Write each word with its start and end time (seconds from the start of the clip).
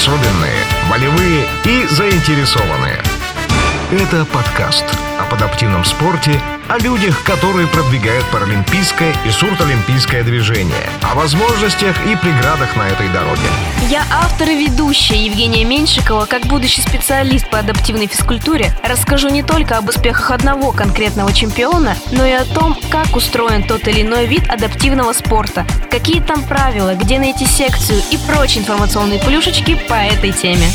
особенные, 0.00 0.64
волевые 0.88 1.46
и 1.66 1.86
заинтересованные. 1.86 3.02
Это 3.90 4.24
подкаст 4.24 4.86
об 5.18 5.34
адаптивном 5.34 5.84
спорте, 5.84 6.40
о 6.70 6.78
людях, 6.78 7.24
которые 7.24 7.66
продвигают 7.66 8.24
паралимпийское 8.26 9.12
и 9.26 9.30
сурдолимпийское 9.30 10.22
движение, 10.22 10.88
о 11.02 11.16
возможностях 11.16 11.96
и 12.06 12.14
преградах 12.14 12.76
на 12.76 12.82
этой 12.82 13.08
дороге. 13.08 13.42
Я 13.88 14.04
автор 14.12 14.50
и 14.50 14.66
ведущая 14.66 15.24
Евгения 15.24 15.64
Меньшикова. 15.64 16.26
Как 16.26 16.46
будущий 16.46 16.80
специалист 16.80 17.50
по 17.50 17.58
адаптивной 17.58 18.06
физкультуре, 18.06 18.72
расскажу 18.84 19.30
не 19.30 19.42
только 19.42 19.78
об 19.78 19.88
успехах 19.88 20.30
одного 20.30 20.70
конкретного 20.70 21.32
чемпиона, 21.32 21.96
но 22.12 22.24
и 22.24 22.30
о 22.30 22.44
том, 22.44 22.76
как 22.88 23.16
устроен 23.16 23.64
тот 23.64 23.88
или 23.88 24.02
иной 24.02 24.26
вид 24.26 24.48
адаптивного 24.48 25.12
спорта, 25.12 25.66
какие 25.90 26.20
там 26.20 26.44
правила, 26.44 26.94
где 26.94 27.18
найти 27.18 27.46
секцию 27.46 28.00
и 28.12 28.16
прочие 28.16 28.62
информационные 28.62 29.18
плюшечки 29.18 29.74
по 29.88 29.94
этой 29.94 30.30
теме. 30.30 30.68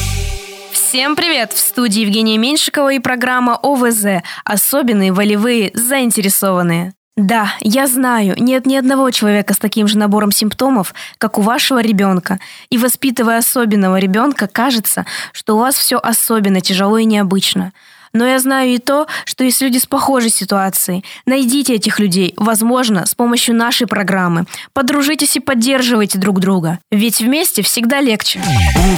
Всем 0.76 1.16
привет! 1.16 1.54
В 1.54 1.58
студии 1.58 2.02
Евгения 2.02 2.38
Меньшикова 2.38 2.92
и 2.92 3.00
программа 3.00 3.58
ОВЗ 3.64 4.22
«Особенные, 4.44 5.14
волевые, 5.14 5.72
заинтересованные». 5.74 6.94
Да, 7.16 7.54
я 7.62 7.88
знаю, 7.88 8.36
нет 8.38 8.66
ни 8.66 8.76
одного 8.76 9.10
человека 9.12 9.54
с 9.54 9.58
таким 9.58 9.88
же 9.88 9.98
набором 9.98 10.34
симптомов, 10.34 10.94
как 11.18 11.38
у 11.38 11.42
вашего 11.42 11.82
ребенка. 11.82 12.42
И 12.70 12.78
воспитывая 12.78 13.38
особенного 13.38 14.00
ребенка, 14.00 14.48
кажется, 14.48 15.06
что 15.32 15.56
у 15.56 15.60
вас 15.60 15.76
все 15.76 15.96
особенно 15.98 16.60
тяжело 16.60 16.98
и 16.98 17.06
необычно. 17.06 17.72
Но 18.16 18.26
я 18.26 18.40
знаю 18.40 18.70
и 18.70 18.78
то, 18.78 19.08
что 19.26 19.44
есть 19.44 19.62
люди 19.62 19.78
с 19.78 19.86
похожей 19.86 20.30
ситуацией. 20.30 21.04
Найдите 21.26 21.76
этих 21.76 22.00
людей, 22.00 22.34
возможно, 22.38 23.06
с 23.06 23.14
помощью 23.14 23.56
нашей 23.56 23.88
программы. 23.88 24.46
Подружитесь 24.72 25.36
и 25.36 25.42
поддерживайте 25.42 26.18
друг 26.18 26.40
друга. 26.40 26.80
Ведь 26.92 27.20
вместе 27.20 27.62
всегда 27.62 28.00
легче. 28.00 28.42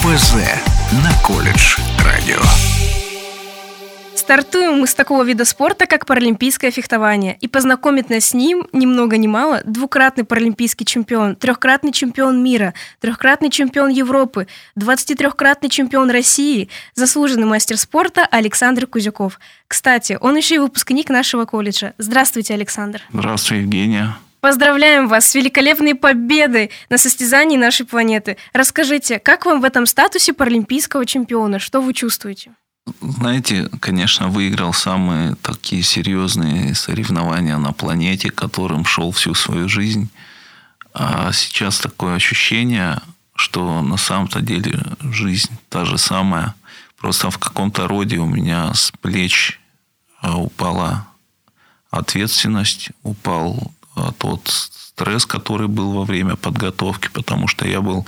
ОВЗ 0.04 0.36
на 1.04 1.12
колледж 1.26 1.78
радио. 2.06 2.97
Стартуем 4.28 4.82
мы 4.82 4.88
с 4.88 4.94
такого 4.94 5.24
вида 5.24 5.46
спорта, 5.46 5.86
как 5.86 6.06
паралимпийское 6.06 6.70
фехтование. 6.70 7.38
И 7.40 7.48
познакомит 7.48 8.10
нас 8.10 8.26
с 8.26 8.34
ним, 8.34 8.68
ни 8.74 8.86
много 8.86 9.16
ни 9.16 9.26
мало, 9.26 9.62
двукратный 9.64 10.26
паралимпийский 10.26 10.86
чемпион, 10.86 11.38
трехкратный 11.38 11.94
чемпион 11.94 12.44
мира, 12.44 12.74
трехкратный 13.00 13.50
чемпион 13.50 13.88
Европы, 13.88 14.50
23-кратный 14.78 15.70
чемпион 15.70 16.12
России, 16.12 16.68
заслуженный 16.94 17.48
мастер 17.48 17.78
спорта 17.78 18.26
Александр 18.26 18.86
Кузяков. 18.86 19.40
Кстати, 19.66 20.18
он 20.20 20.36
еще 20.36 20.56
и 20.56 20.60
выпускник 20.60 21.08
нашего 21.08 21.46
колледжа. 21.46 21.94
Здравствуйте, 21.98 22.54
Александр. 22.54 23.04
Здравствуй, 23.14 23.60
Евгения. 23.60 24.18
Поздравляем 24.42 25.08
вас 25.08 25.26
с 25.30 25.36
великолепной 25.36 25.96
победой 25.96 26.72
на 26.90 26.98
состязании 26.98 27.56
нашей 27.56 27.86
планеты. 27.86 28.36
Расскажите, 28.52 29.20
как 29.20 29.46
вам 29.46 29.62
в 29.62 29.64
этом 29.64 29.86
статусе 29.86 30.34
паралимпийского 30.34 31.06
чемпиона? 31.06 31.60
Что 31.60 31.80
вы 31.80 31.94
чувствуете? 31.94 32.52
Знаете, 33.02 33.70
конечно, 33.80 34.30
выиграл 34.30 34.74
самые 34.74 35.36
такие 35.36 35.84
серьезные 35.84 36.74
соревнования 36.76 37.58
на 37.58 37.74
планете, 37.74 38.30
которым 38.30 38.86
шел 38.86 39.12
всю 39.12 39.34
свою 39.34 39.68
жизнь. 39.68 40.10
А 40.94 41.32
сейчас 41.32 41.80
такое 41.80 42.16
ощущение, 42.16 43.00
что 43.36 43.82
на 43.82 43.98
самом-то 43.98 44.42
деле 44.42 44.80
жизнь 45.02 45.52
та 45.70 45.86
же 45.86 45.98
самая. 45.98 46.56
Просто 46.98 47.30
в 47.30 47.38
каком-то 47.38 47.88
роде 47.88 48.18
у 48.18 48.26
меня 48.26 48.74
с 48.74 48.92
плеч 49.02 49.60
а, 50.22 50.38
упала 50.38 51.08
ответственность, 51.92 52.90
упал 53.04 53.72
а, 53.96 54.12
тот 54.14 54.48
стресс, 54.48 55.26
который 55.26 55.68
был 55.68 55.94
во 55.94 56.06
время 56.06 56.36
подготовки, 56.36 57.10
потому 57.14 57.48
что 57.48 57.68
я 57.68 57.82
был 57.82 58.06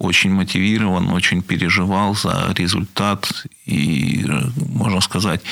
очень 0.00 0.32
мотивирован, 0.32 1.10
очень 1.10 1.42
переживал 1.42 2.14
за 2.14 2.52
результат. 2.56 3.46
И, 3.66 4.24
можно 4.56 5.00
сказать, 5.02 5.42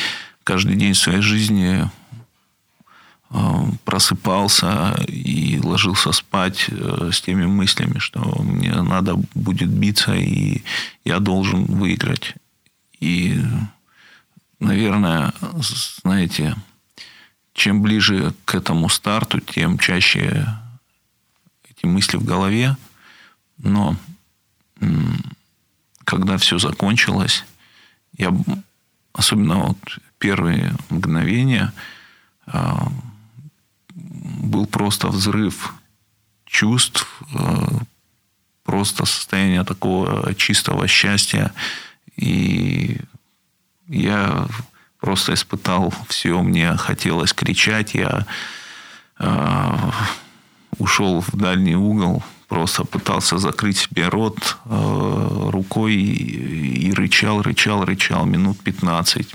каждый 0.42 0.76
день 0.76 0.94
своей 0.94 1.20
жизни 1.20 1.88
э, 3.30 3.38
просыпался 3.84 4.94
и 5.06 5.60
ложился 5.62 6.12
спать 6.12 6.64
э, 6.68 7.10
с 7.12 7.20
теми 7.20 7.44
мыслями, 7.44 7.98
что 7.98 8.20
мне 8.42 8.72
надо 8.80 9.16
будет 9.34 9.68
биться, 9.68 10.14
и 10.14 10.62
я 11.04 11.18
должен 11.18 11.66
выиграть. 11.66 12.34
И, 13.00 13.38
наверное, 14.60 15.34
знаете, 16.02 16.56
чем 17.52 17.82
ближе 17.82 18.32
к 18.46 18.54
этому 18.54 18.88
старту, 18.88 19.40
тем 19.40 19.78
чаще 19.78 20.46
эти 21.68 21.84
мысли 21.84 22.16
в 22.16 22.24
голове. 22.24 22.78
Но 23.58 23.96
когда 26.04 26.38
все 26.38 26.58
закончилось, 26.58 27.44
я 28.16 28.34
особенно 29.12 29.56
вот 29.58 29.78
первые 30.18 30.74
мгновения 30.90 31.72
а, 32.46 32.88
был 33.94 34.66
просто 34.66 35.08
взрыв 35.08 35.74
чувств, 36.44 37.06
а, 37.34 37.68
просто 38.64 39.04
состояние 39.06 39.64
такого 39.64 40.34
чистого 40.34 40.86
счастья. 40.88 41.52
И 42.16 43.00
я 43.86 44.46
просто 45.00 45.34
испытал 45.34 45.92
все, 46.08 46.40
мне 46.42 46.76
хотелось 46.76 47.32
кричать, 47.32 47.94
я 47.94 48.26
э, 49.18 49.90
ушел 50.78 51.20
в 51.20 51.36
дальний 51.36 51.76
угол, 51.76 52.22
просто 52.48 52.84
пытался 52.84 53.38
закрыть 53.38 53.78
себе 53.78 54.08
рот 54.08 54.58
э, 54.64 55.50
рукой 55.50 55.94
и, 55.94 56.88
и 56.88 56.92
рычал, 56.92 57.42
рычал, 57.42 57.84
рычал 57.84 58.24
минут 58.26 58.58
15. 58.60 59.34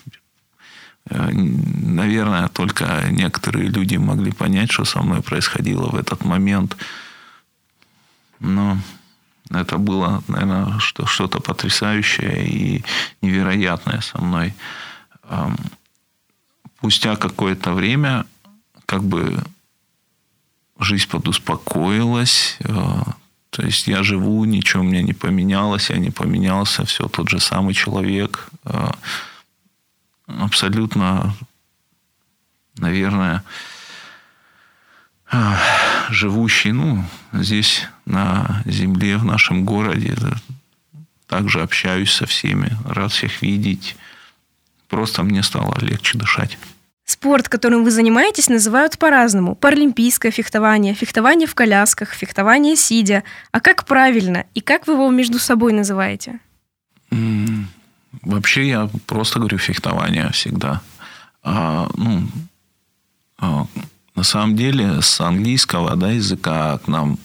Э, 1.09 1.29
наверное, 1.31 2.47
только 2.47 3.07
некоторые 3.11 3.69
люди 3.69 3.97
могли 3.97 4.31
понять, 4.31 4.71
что 4.71 4.85
со 4.85 5.01
мной 5.01 5.21
происходило 5.21 5.89
в 5.89 5.95
этот 5.95 6.25
момент. 6.25 6.75
Но 8.39 8.77
это 9.51 9.77
было, 9.77 10.23
наверное, 10.27 10.79
что, 10.79 11.05
что-то 11.05 11.39
потрясающее 11.39 12.47
и 12.47 12.83
невероятное 13.21 14.01
со 14.01 14.19
мной. 14.21 14.53
Эм, 15.29 15.55
спустя 16.77 17.15
какое-то 17.15 17.73
время, 17.73 18.25
как 18.85 19.03
бы 19.03 19.43
жизнь 20.79 21.07
подуспокоилась. 21.09 22.57
Э, 22.61 23.03
то 23.49 23.61
есть 23.63 23.87
я 23.87 24.03
живу, 24.03 24.45
ничего 24.45 24.81
у 24.81 24.85
меня 24.85 25.01
не 25.01 25.13
поменялось, 25.13 25.89
я 25.89 25.97
не 25.97 26.09
поменялся, 26.09 26.85
все 26.85 27.07
тот 27.07 27.29
же 27.29 27.39
самый 27.39 27.73
человек. 27.73 28.49
Э, 28.65 28.91
абсолютно, 30.27 31.35
наверное, 32.77 33.43
э, 35.31 35.55
живущий, 36.09 36.71
ну, 36.71 37.05
здесь 37.31 37.87
на 38.05 38.63
земле, 38.65 39.17
в 39.17 39.25
нашем 39.25 39.65
городе. 39.65 40.15
Также 41.27 41.61
общаюсь 41.61 42.11
со 42.11 42.25
всеми, 42.25 42.77
рад 42.85 43.11
всех 43.11 43.41
видеть. 43.41 43.95
Просто 44.87 45.23
мне 45.23 45.41
стало 45.41 45.77
легче 45.79 46.17
дышать. 46.17 46.57
Спорт, 47.13 47.47
которым 47.47 47.83
вы 47.83 47.91
занимаетесь, 47.91 48.49
называют 48.49 48.97
по-разному. 48.97 49.53
Паралимпийское 49.53 50.31
фехтование, 50.31 50.95
фехтование 50.95 51.47
в 51.47 51.53
колясках, 51.53 52.09
фехтование 52.09 52.75
сидя. 52.75 53.23
А 53.51 53.59
как 53.59 53.85
правильно 53.85 54.45
и 54.55 54.61
как 54.61 54.87
вы 54.87 54.93
его 54.93 55.11
между 55.11 55.37
собой 55.37 55.73
называете? 55.73 56.39
Вообще 58.23 58.67
я 58.67 58.89
просто 59.05 59.37
говорю 59.37 59.59
фехтование 59.59 60.31
всегда. 60.31 60.81
А, 61.43 61.87
ну, 61.95 62.23
а, 63.37 63.67
на 64.15 64.23
самом 64.23 64.55
деле 64.55 64.99
с 65.03 65.21
английского 65.21 65.95
да, 65.95 66.09
языка 66.09 66.79
к 66.79 66.87
нам 66.87 67.19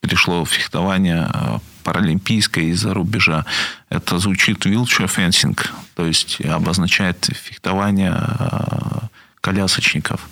пришло 0.00 0.44
фехтование 0.44 1.28
а, 1.32 1.60
паралимпийское 1.82 2.64
из-за 2.66 2.94
рубежа. 2.94 3.44
Это 3.88 4.18
звучит 4.18 4.64
wheelchair 4.66 5.06
fencing, 5.06 5.58
то 5.94 6.06
есть 6.06 6.40
обозначает 6.40 7.24
фехтование 7.32 8.12
а, 8.12 9.08
колясочников. 9.40 10.28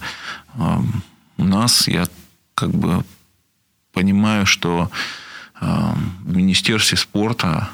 А, 0.55 0.83
у 1.37 1.45
нас 1.45 1.89
я 1.89 2.07
как 2.55 2.71
бы 2.71 3.05
понимаю, 3.93 4.47
что 4.47 4.91
в 5.61 6.37
Министерстве 6.37 6.97
спорта 6.97 7.69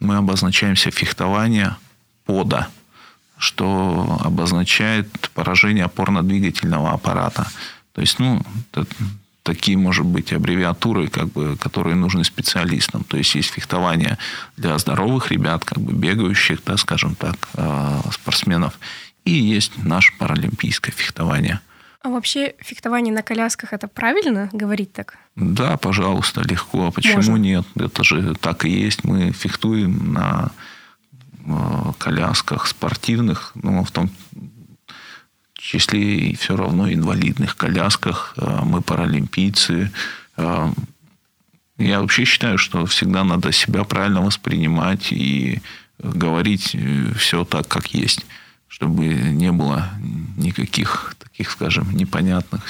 мы 0.00 0.16
обозначаемся 0.16 0.90
фехтование 0.90 1.76
пода, 2.24 2.68
что 3.36 4.18
обозначает 4.24 5.30
поражение 5.34 5.84
опорно-двигательного 5.84 6.92
аппарата. 6.92 7.46
То 7.92 8.00
есть, 8.00 8.18
ну, 8.18 8.42
такие, 9.48 9.78
может 9.78 10.04
быть, 10.04 10.30
аббревиатуры, 10.34 11.08
как 11.08 11.28
бы, 11.28 11.56
которые 11.56 11.96
нужны 11.96 12.22
специалистам. 12.22 13.02
То 13.04 13.16
есть 13.16 13.34
есть 13.34 13.50
фехтование 13.50 14.18
для 14.58 14.76
здоровых 14.76 15.30
ребят, 15.30 15.64
как 15.64 15.78
бы 15.78 15.92
бегающих, 15.92 16.62
да, 16.66 16.76
скажем 16.76 17.14
так, 17.14 17.48
э, 17.54 18.00
спортсменов. 18.12 18.78
И 19.24 19.32
есть 19.32 19.72
наше 19.84 20.12
паралимпийское 20.18 20.94
фехтование. 20.94 21.60
А 22.02 22.10
вообще 22.10 22.54
фехтование 22.60 23.12
на 23.14 23.22
колясках 23.22 23.72
это 23.72 23.88
правильно 23.88 24.50
говорить 24.52 24.92
так? 24.92 25.16
Да, 25.34 25.78
пожалуйста, 25.78 26.42
легко. 26.42 26.88
А 26.88 26.90
почему 26.90 27.16
Можно. 27.16 27.36
нет? 27.36 27.64
Это 27.74 28.04
же 28.04 28.34
так 28.34 28.66
и 28.66 28.70
есть. 28.70 29.02
Мы 29.04 29.32
фехтуем 29.32 30.12
на 30.12 30.50
э, 31.46 31.92
колясках 31.96 32.66
спортивных, 32.66 33.52
но 33.54 33.82
в 33.82 33.90
том 33.90 34.10
числе 35.62 36.30
и 36.30 36.36
все 36.36 36.56
равно 36.56 36.90
инвалидных 36.92 37.56
колясках. 37.56 38.34
Э, 38.36 38.60
Мы 38.64 38.80
паралимпийцы. 38.82 39.90
Э, 40.36 40.70
Я 41.78 42.00
вообще 42.00 42.24
считаю, 42.24 42.58
что 42.58 42.86
всегда 42.86 43.24
надо 43.24 43.52
себя 43.52 43.84
правильно 43.84 44.20
воспринимать 44.22 45.12
и 45.12 45.60
говорить 45.98 46.76
все 47.16 47.44
так, 47.44 47.68
как 47.68 47.94
есть, 47.94 48.24
чтобы 48.68 49.06
не 49.06 49.52
было 49.52 49.88
никаких 50.36 51.14
таких, 51.18 51.50
скажем, 51.50 51.94
непонятных 51.94 52.62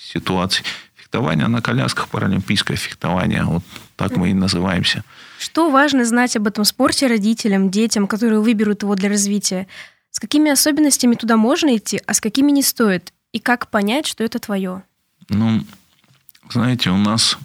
ситуаций. 0.00 0.64
Фехтование 0.96 1.48
на 1.48 1.60
колясках, 1.60 2.08
паралимпийское 2.08 2.76
фехтование, 2.76 3.44
вот 3.44 3.62
так 3.96 4.16
мы 4.16 4.30
и 4.30 4.34
называемся. 4.34 5.04
Что 5.38 5.70
важно 5.70 6.04
знать 6.04 6.36
об 6.36 6.46
этом 6.46 6.64
спорте 6.64 7.06
родителям, 7.06 7.70
детям, 7.70 8.06
которые 8.06 8.40
выберут 8.40 8.82
его 8.82 8.94
для 8.94 9.08
развития? 9.08 9.66
С 10.12 10.20
какими 10.20 10.50
особенностями 10.50 11.14
туда 11.16 11.36
можно 11.36 11.76
идти, 11.76 12.00
а 12.06 12.14
с 12.14 12.20
какими 12.20 12.52
не 12.52 12.62
стоит? 12.62 13.12
И 13.32 13.40
как 13.40 13.68
понять, 13.68 14.06
что 14.06 14.22
это 14.22 14.38
твое? 14.38 14.82
Ну, 15.30 15.64
знаете, 16.50 16.90
у 16.90 16.98
нас 16.98 17.38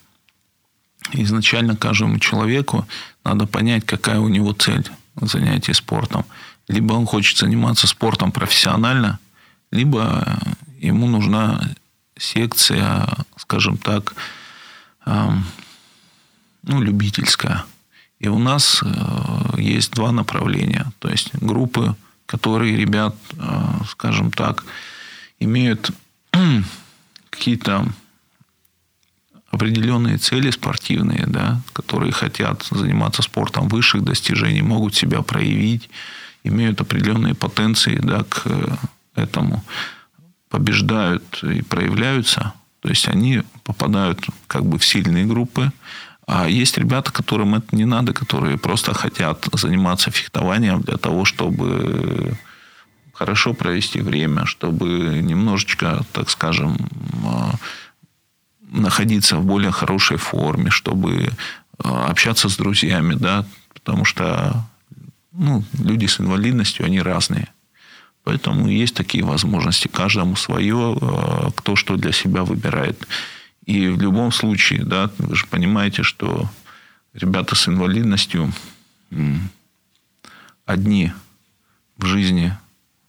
изначально 1.14 1.78
каждому 1.78 2.20
человеку 2.20 2.86
надо 3.24 3.48
понять, 3.48 3.86
какая 3.86 4.20
у 4.20 4.28
него 4.28 4.52
цель 4.52 4.86
занятия 5.22 5.74
спортом. 5.74 6.26
Либо 6.68 6.94
он 6.94 7.06
хочет 7.06 7.38
заниматься 7.38 7.88
спортом 7.88 8.34
профессионально, 8.34 9.20
либо 9.72 10.38
ему 10.78 11.08
нужна 11.08 11.62
секция, 12.18 13.08
скажем 13.38 13.78
так, 13.78 14.14
ну, 15.06 16.82
любительская. 16.82 17.64
И 18.20 18.28
у 18.28 18.40
нас 18.40 18.82
э, 18.84 19.62
есть 19.62 19.92
два 19.92 20.12
направления. 20.12 20.92
То 21.00 21.08
есть 21.08 21.34
группы, 21.36 21.96
которые 22.28 22.78
ребят, 22.78 23.16
э, 23.34 23.84
скажем 23.90 24.32
так, 24.32 24.64
имеют 25.40 25.90
какие-то 27.32 27.88
определенные 29.50 30.18
цели 30.18 30.52
спортивные, 30.52 31.26
да, 31.26 31.62
которые 31.74 32.12
хотят 32.12 32.64
заниматься 32.70 33.24
спортом 33.24 33.68
высших 33.70 34.04
достижений, 34.04 34.62
могут 34.62 34.94
себя 34.94 35.22
проявить, 35.24 35.90
имеют 36.44 36.82
определенные 36.82 37.34
потенции 37.34 37.98
да, 37.98 38.24
к 38.24 38.46
этому, 39.16 39.64
побеждают 40.50 41.44
и 41.44 41.62
проявляются. 41.62 42.54
То 42.82 42.90
есть 42.90 43.08
они 43.08 43.44
попадают 43.64 44.26
как 44.48 44.66
бы 44.66 44.78
в 44.78 44.86
сильные 44.86 45.26
группы. 45.26 45.72
А 46.28 46.48
есть 46.50 46.78
ребята, 46.78 47.12
которым 47.12 47.56
это 47.56 47.74
не 47.76 47.86
надо, 47.86 48.14
которые 48.14 48.58
просто 48.58 48.94
хотят 48.94 49.48
заниматься 49.54 50.12
фехтованием 50.12 50.82
для 50.82 50.98
того, 50.98 51.24
чтобы 51.24 52.38
хорошо 53.14 53.54
провести 53.54 54.02
время, 54.02 54.46
чтобы 54.46 55.22
немножечко, 55.24 56.04
так 56.12 56.30
скажем, 56.30 56.78
находиться 58.70 59.38
в 59.38 59.46
более 59.46 59.72
хорошей 59.72 60.18
форме, 60.18 60.70
чтобы 60.70 61.30
общаться 61.78 62.50
с 62.50 62.58
друзьями, 62.58 63.16
да, 63.16 63.46
потому 63.74 64.04
что 64.04 64.66
ну, 65.32 65.64
люди 65.80 66.08
с 66.08 66.20
инвалидностью, 66.20 66.86
они 66.86 67.02
разные. 67.02 67.48
Поэтому 68.24 68.68
есть 68.68 68.96
такие 68.96 69.24
возможности. 69.24 69.88
Каждому 69.88 70.36
свое, 70.36 70.98
кто 71.56 71.78
что 71.78 71.96
для 71.96 72.12
себя 72.12 72.44
выбирает. 72.44 73.08
И 73.68 73.90
в 73.90 74.02
любом 74.02 74.32
случае, 74.32 74.86
да, 74.86 75.12
вы 75.18 75.36
же 75.36 75.46
понимаете, 75.46 76.02
что 76.02 76.50
ребята 77.14 77.54
с 77.54 77.68
инвалидностью 77.68 78.54
одни 80.66 81.12
в 81.98 82.06
жизни 82.06 82.58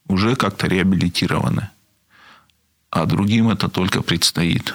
уже 0.08 0.34
как-то 0.34 0.66
реабилитированы, 0.66 1.70
а 2.90 3.06
другим 3.06 3.50
это 3.50 3.68
только 3.68 4.02
предстоит. 4.02 4.74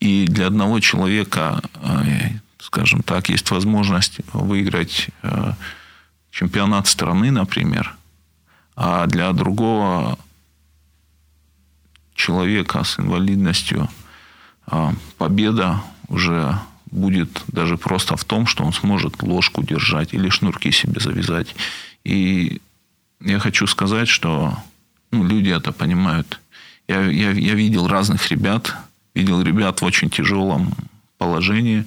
И 0.00 0.26
для 0.26 0.48
одного 0.48 0.80
человека, 0.80 1.62
скажем 2.58 3.02
так, 3.02 3.30
есть 3.30 3.50
возможность 3.50 4.20
выиграть 4.34 5.08
чемпионат 6.30 6.88
страны, 6.88 7.30
например, 7.30 7.96
а 8.76 9.06
для 9.06 9.32
другого 9.32 10.18
человека 12.14 12.84
с 12.84 12.98
инвалидностью 12.98 13.88
победа 15.18 15.82
уже 16.08 16.58
будет 16.90 17.42
даже 17.48 17.76
просто 17.76 18.16
в 18.16 18.24
том, 18.24 18.46
что 18.46 18.64
он 18.64 18.72
сможет 18.72 19.22
ложку 19.22 19.62
держать 19.62 20.12
или 20.12 20.28
шнурки 20.28 20.72
себе 20.72 21.00
завязать. 21.00 21.54
И 22.04 22.60
я 23.20 23.38
хочу 23.38 23.66
сказать, 23.66 24.08
что 24.08 24.56
ну, 25.10 25.24
люди 25.24 25.50
это 25.50 25.72
понимают. 25.72 26.40
Я, 26.88 27.02
я, 27.02 27.30
я 27.30 27.54
видел 27.54 27.86
разных 27.86 28.30
ребят, 28.30 28.74
видел 29.14 29.42
ребят 29.42 29.80
в 29.80 29.84
очень 29.84 30.10
тяжелом 30.10 30.74
положении, 31.18 31.84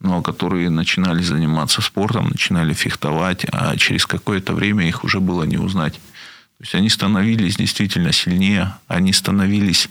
но 0.00 0.20
которые 0.20 0.68
начинали 0.68 1.22
заниматься 1.22 1.80
спортом, 1.80 2.28
начинали 2.28 2.74
фехтовать, 2.74 3.46
а 3.52 3.76
через 3.76 4.04
какое-то 4.04 4.52
время 4.52 4.86
их 4.86 5.04
уже 5.04 5.20
было 5.20 5.44
не 5.44 5.56
узнать. 5.56 5.94
То 5.94 6.64
есть 6.64 6.74
они 6.74 6.88
становились 6.88 7.56
действительно 7.56 8.12
сильнее, 8.12 8.74
они 8.88 9.12
становились 9.12 9.88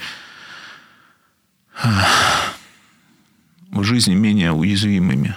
в 3.71 3.83
жизни 3.83 4.13
менее 4.13 4.51
уязвимыми. 4.51 5.35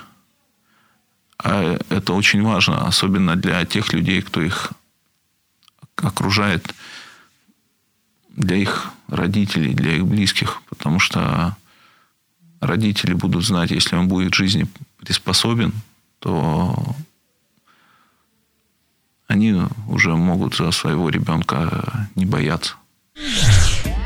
А 1.38 1.78
это 1.88 2.12
очень 2.14 2.42
важно, 2.42 2.86
особенно 2.86 3.36
для 3.36 3.64
тех 3.64 3.92
людей, 3.92 4.22
кто 4.22 4.42
их 4.42 4.72
окружает, 5.96 6.74
для 8.30 8.56
их 8.56 8.90
родителей, 9.08 9.74
для 9.74 9.96
их 9.96 10.06
близких, 10.06 10.62
потому 10.68 10.98
что 10.98 11.56
родители 12.60 13.14
будут 13.14 13.44
знать, 13.44 13.70
если 13.70 13.96
он 13.96 14.08
будет 14.08 14.32
в 14.32 14.36
жизни 14.36 14.66
приспособен, 14.98 15.72
то 16.18 16.96
они 19.26 19.60
уже 19.88 20.14
могут 20.16 20.56
за 20.56 20.70
своего 20.70 21.08
ребенка 21.08 22.08
не 22.14 22.26
бояться. 22.26 22.74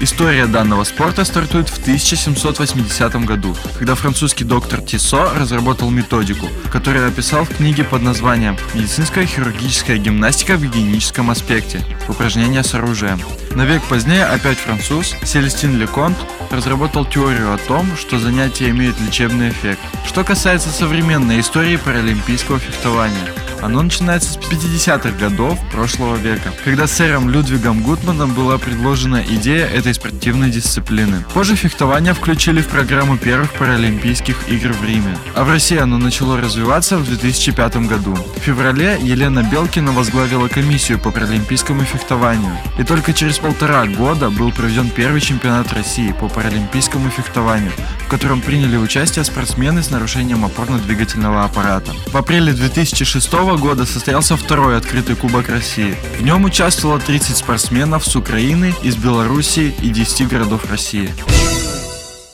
История 0.01 0.47
данного 0.47 0.85
спорта 0.85 1.25
стартует 1.25 1.69
в 1.69 1.79
1780 1.81 3.25
году, 3.25 3.57
когда 3.79 3.97
французский 3.97 4.45
доктор 4.45 4.81
Тисо 4.81 5.35
разработал 5.35 5.91
методику, 5.91 6.47
которую 6.71 7.09
описал 7.09 7.45
в 7.45 7.57
книге 7.57 7.83
под 7.83 8.03
названием 8.03 8.57
«Медицинская 8.75 9.27
хирургическая 9.27 9.99
гимнастика 9.99 10.57
в 10.57 10.63
гигиеническом 10.63 11.31
аспекте. 11.31 11.83
Упражнения 12.09 12.63
с 12.63 12.75
оружием». 12.75 13.19
На 13.55 13.63
век 13.65 13.83
позднее 13.83 14.25
опять 14.25 14.59
француз 14.59 15.15
Селестин 15.25 15.79
Леконт 15.79 16.17
разработал 16.51 17.05
теорию 17.05 17.53
о 17.53 17.59
том, 17.59 17.97
что 17.97 18.19
занятия 18.19 18.71
имеют 18.71 19.01
лечебный 19.01 19.51
эффект. 19.51 19.81
Что 20.07 20.25
касается 20.25 20.71
современной 20.71 21.41
истории 21.41 21.77
паралимпийского 21.77 22.59
фехтования, 22.59 23.33
оно 23.61 23.83
начинается 23.83 24.33
с 24.33 24.37
50-х 24.37 25.11
годов 25.19 25.59
прошлого 25.73 26.17
века, 26.17 26.53
когда 26.65 26.87
сэром 26.87 27.29
Людвигом 27.29 27.83
Гутманом 27.83 28.33
была 28.33 28.59
предложена 28.59 29.23
идея 29.29 29.67
этой 29.67 29.95
спортивной 29.95 30.51
дисциплины. 30.51 31.25
Позже 31.35 31.57
фехтование 31.57 32.15
включили 32.15 32.61
в 32.61 32.69
программу 32.69 33.19
первых 33.19 33.53
Паралимпийских 33.55 34.49
игр 34.49 34.73
в 34.73 34.85
Риме, 34.85 35.19
а 35.35 35.45
в 35.45 35.51
России 35.51 35.79
оно 35.79 35.99
начало 35.99 36.41
развиваться 36.41 36.99
в 36.99 37.05
2005 37.05 37.89
году. 37.89 38.17
В 38.37 38.41
феврале 38.41 38.99
Елена 39.03 39.43
Белкина 39.43 39.93
возглавила 39.93 40.49
комиссию 40.49 40.99
по 40.99 41.11
паралимпийскому 41.11 41.85
фехтованию, 41.85 42.57
и 42.79 42.85
только 42.85 43.13
через 43.13 43.38
полтора 43.39 43.87
года 43.87 44.31
был 44.31 44.53
проведен 44.53 44.91
первый 44.91 45.21
чемпионат 45.21 45.73
России 45.73 46.13
по 46.13 46.29
паралимпийскому 46.29 47.11
фехтованию, 47.11 47.73
в 48.05 48.09
котором 48.09 48.41
приняли 48.41 48.77
участие 48.77 49.25
спортсмены 49.25 49.83
с 49.83 49.91
нарушением 49.91 50.45
опорно-двигательного 50.45 51.45
аппарата. 51.45 51.93
В 52.07 52.17
апреле 52.17 52.53
2006 52.53 53.33
года 53.59 53.87
состоялся 53.87 54.37
второй 54.37 54.77
открытый 54.77 55.17
Кубок 55.17 55.49
России. 55.49 55.95
В 56.19 56.23
нем 56.23 56.45
участвовало 56.45 57.01
30 57.01 57.37
спортсменов 57.37 58.05
с 58.05 58.17
Украины, 58.17 58.75
из 58.83 58.97
Белоруссии 58.97 59.75
и 59.83 59.91
10 59.91 60.29
городов 60.29 60.71
России. 60.71 61.11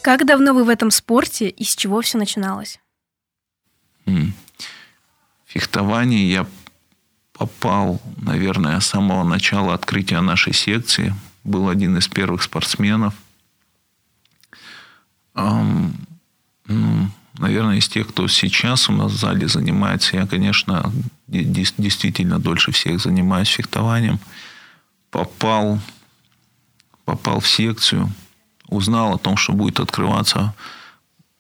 Как 0.03 0.27
давно 0.27 0.55
вы 0.55 0.65
в 0.65 0.69
этом 0.69 0.91
спорте 0.91 1.49
и 1.49 1.65
с 1.65 1.75
чего 1.77 2.01
все 2.01 2.19
начиналось? 2.19 2.81
Фехтование 5.47 6.31
я 6.31 6.47
попал, 7.35 8.01
наверное, 8.17 8.81
с 8.81 8.87
самого 8.87 9.25
начала 9.25 9.75
открытия 9.75 10.21
нашей 10.21 10.55
секции. 10.55 11.15
Был 11.43 11.69
один 11.69 11.99
из 11.99 12.09
первых 12.09 12.43
спортсменов. 12.43 13.15
Ну, 15.35 15.93
наверное, 17.39 17.77
из 17.77 17.89
тех, 17.89 18.09
кто 18.09 18.27
сейчас 18.29 18.89
у 18.89 18.93
нас 18.93 19.13
в 19.13 19.19
зале 19.19 19.49
занимается, 19.49 20.17
я, 20.17 20.27
конечно, 20.27 20.91
действительно 21.27 22.39
дольше 22.39 22.73
всех 22.73 23.01
занимаюсь 23.01 23.49
фехтованием. 23.49 24.19
Попал, 25.11 25.81
попал 27.05 27.41
в 27.41 27.49
секцию 27.49 28.11
узнал 28.69 29.15
о 29.15 29.19
том, 29.19 29.37
что 29.37 29.53
будет 29.53 29.81
открываться 29.81 30.55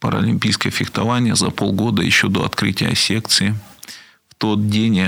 паралимпийское 0.01 0.71
фехтование 0.71 1.35
за 1.35 1.51
полгода 1.51 2.03
еще 2.03 2.29
до 2.29 2.45
открытия 2.45 2.95
секции. 2.95 3.55
В 4.29 4.35
тот 4.35 4.69
день, 4.69 5.01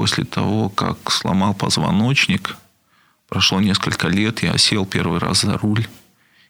после 0.00 0.24
того, 0.24 0.70
как 0.70 1.10
сломал 1.10 1.52
позвоночник, 1.52 2.56
прошло 3.28 3.60
несколько 3.60 4.08
лет, 4.08 4.42
я 4.42 4.56
сел 4.56 4.86
первый 4.86 5.18
раз 5.18 5.42
за 5.42 5.58
руль. 5.58 5.86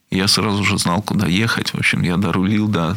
И 0.09 0.19
я 0.19 0.29
сразу 0.29 0.63
же 0.63 0.79
знал, 0.79 1.03
куда 1.03 1.27
ехать. 1.27 1.71
В 1.71 1.75
общем, 1.75 2.03
я 2.03 2.17
дорулил 2.17 2.69
до 2.69 2.97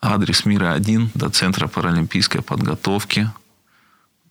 адрес 0.00 0.44
мира 0.44 0.72
1, 0.72 1.10
до 1.14 1.30
Центра 1.30 1.66
паралимпийской 1.66 2.42
подготовки. 2.42 3.28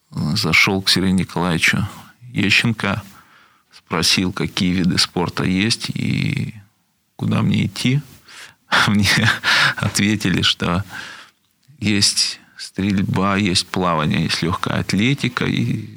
Зашел 0.10 0.82
к 0.82 0.88
Сергею 0.88 1.16
Николаевичу 1.16 1.86
Ещенко, 2.22 3.04
спросил, 3.78 4.32
какие 4.32 4.72
виды 4.72 4.98
спорта 4.98 5.44
есть 5.44 5.90
и 5.90 6.56
куда 7.18 7.42
мне 7.42 7.66
идти. 7.66 8.00
Мне 8.88 9.30
ответили, 9.76 10.44
что 10.44 10.86
есть 11.78 12.40
стрельба, 12.58 13.38
есть 13.38 13.68
плавание, 13.68 14.24
есть 14.24 14.42
легкая 14.42 14.80
атлетика. 14.80 15.46
И, 15.46 15.88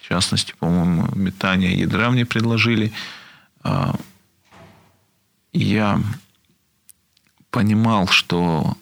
в 0.00 0.08
частности, 0.08 0.54
по-моему, 0.58 1.08
метание 1.14 1.78
ядра 1.78 2.10
мне 2.10 2.24
предложили. 2.26 2.92
А, 3.62 3.98
я 5.52 6.00
понимал, 7.50 8.06
что 8.08 8.76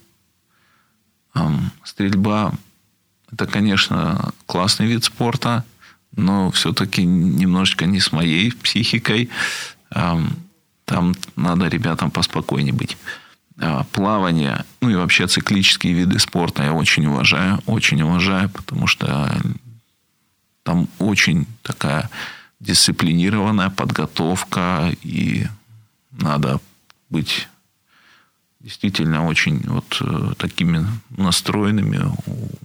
стрельба 1.84 2.52
это, 3.30 3.46
конечно, 3.46 4.32
классный 4.46 4.86
вид 4.86 5.04
спорта, 5.04 5.64
но 6.12 6.50
все-таки 6.50 7.04
немножечко 7.04 7.86
не 7.86 8.00
с 8.00 8.12
моей 8.12 8.52
психикой. 8.52 9.28
Там 9.90 11.14
надо 11.36 11.68
ребятам 11.68 12.10
поспокойнее 12.10 12.72
быть. 12.72 12.96
А, 13.58 13.84
плавание, 13.84 14.64
ну 14.80 14.90
и 14.90 14.94
вообще 14.94 15.26
циклические 15.26 15.94
виды 15.94 16.18
спорта 16.18 16.62
я 16.62 16.74
очень 16.74 17.06
уважаю, 17.06 17.58
очень 17.66 18.02
уважаю, 18.02 18.50
потому 18.50 18.86
что 18.86 19.34
там 20.62 20.88
очень 20.98 21.46
такая 21.62 22.10
дисциплинированная 22.60 23.70
подготовка, 23.70 24.92
и 25.02 25.46
надо 26.10 26.60
быть 27.08 27.48
действительно 28.60 29.26
очень 29.26 29.62
вот 29.68 29.98
э, 30.00 30.32
такими 30.36 30.86
настроенными, 31.16 32.00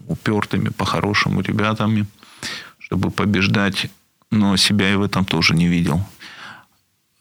упертыми, 0.08 0.70
по-хорошему 0.70 1.42
ребятами, 1.42 2.06
чтобы 2.80 3.12
побеждать, 3.12 3.90
но 4.30 4.58
себя 4.58 4.90
я 4.90 4.98
в 4.98 5.04
этом 5.04 5.24
тоже 5.24 5.54
не 5.54 5.68
видел. 5.68 6.04